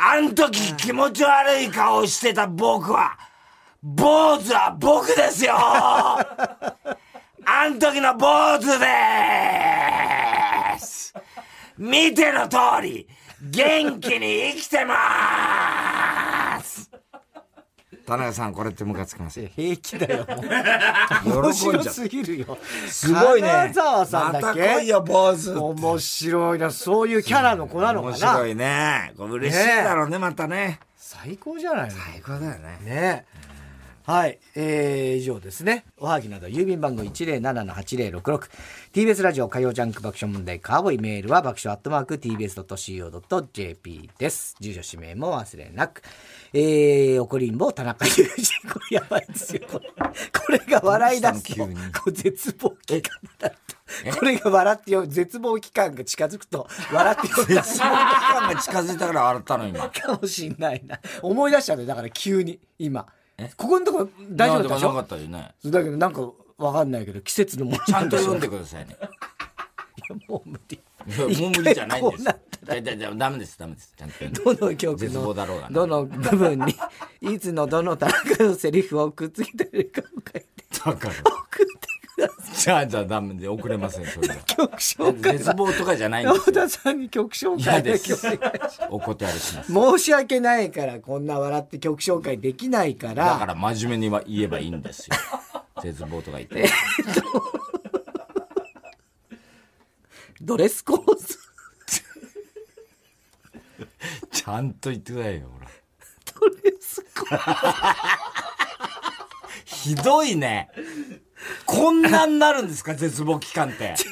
[0.00, 3.18] あん時気持ち悪い顔してた僕は、
[3.82, 5.56] 坊主は僕ですよ
[7.50, 8.86] あん時の坊主で
[10.78, 11.14] す
[11.78, 13.08] 見ての通り、
[13.40, 16.90] 元気に生きてまーす
[18.06, 19.48] 田中さん、これってムカつきますよ。
[19.54, 20.26] 平気だよ。
[21.24, 22.58] 面白すぎるよ。
[22.86, 23.48] すごいね。
[23.48, 24.60] 金沢さんだっけ？
[24.60, 25.52] また来いよ、坊主。
[25.56, 26.70] 面白いな。
[26.70, 28.16] そういうキャラの子なのかな？
[28.16, 29.12] 面白いね。
[29.18, 30.80] 嬉しいだろうね、またね。
[30.96, 31.90] 最高じゃない？
[31.90, 32.78] の最高だよね。
[32.84, 33.26] ね
[34.08, 34.38] はい。
[34.54, 35.84] えー、以上ですね。
[35.98, 38.48] おはぎなど、郵便番号107-8066。
[38.94, 44.56] TBS ラジオ火曜ジャンク爆笑問題カーボーイメールは爆笑アットマーク TBS.CO.JP です。
[44.60, 46.00] 住所氏名も忘れなく。
[46.54, 48.72] えー、怒りんぼ田中裕二。
[48.72, 49.60] これやばいですよ。
[49.70, 51.70] これこれが笑い出すと、こ
[52.06, 53.56] う絶望期間だと。
[54.18, 59.86] これが笑ってよ、絶望期間が近づくと、笑ってよ、絶望期間が近づいたから笑ったの、今。
[59.92, 60.98] かもしんないな。
[61.20, 61.84] 思い出したね。
[61.84, 63.06] だから急に、今。
[63.56, 65.00] ここのとこ大丈夫だったでしょ？
[65.00, 65.54] ったよね。
[65.66, 66.22] だけどなんか
[66.56, 68.96] わかんないけど、季節のものちゃんと読んでくださいね。
[69.00, 69.08] ょい
[70.10, 70.80] やもう無理。
[71.16, 72.38] もう無理じゃないんです一回こうなっ。
[72.60, 73.94] いやいやいやダメです、ダメです。
[73.96, 74.54] ちゃんと。
[74.56, 75.34] どの曲の？
[75.70, 76.74] どの部分に？
[77.34, 80.46] いつのどの田中のセリフをくっつけてるかを書いて
[80.84, 81.14] だから。
[81.14, 81.87] 送って
[82.58, 84.36] じゃあ、じゃあダメで遅れません、それじゃ。
[84.36, 84.38] い。
[84.44, 86.42] 曲紹介絶望とかじゃないんですよ。
[86.42, 88.40] 太田さんに曲紹嫌で介ですき
[88.90, 89.72] お断りします。
[89.72, 95.16] 申し訳ないからこんな笑って曲紹介できないかだらから真面目には言えばいいんですよ。
[95.82, 96.68] 絶望とか言って。
[100.40, 101.38] ドレスコーズ
[104.30, 105.68] ちゃんと言ってくださいよ、ほら。
[106.40, 107.94] ドレスコー
[109.64, 110.70] ひどいね。
[111.66, 113.94] こんなになるんですか、絶望期間って。
[113.96, 114.04] ズ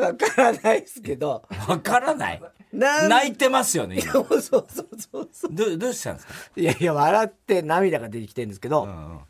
[0.00, 2.42] わからないですけどえわからない？
[2.72, 4.12] 泣いてますよね、今。
[4.12, 6.34] そうそうそうそうどどうしたんですか？
[6.56, 9.20] いやいや笑って涙が出てきてるんですけど、うんうん。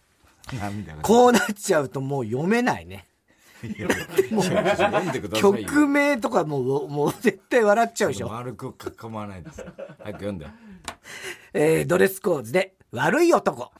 [0.59, 1.03] 涙が。
[1.03, 3.09] こうなっちゃうともう読めないね。
[5.34, 8.28] 曲名とかもう、もう絶対笑っちゃうでしょ。
[8.28, 9.64] 丸く囲まないです。
[10.03, 10.47] 早く読んで。
[11.55, 13.70] えードレスコーズで悪い男。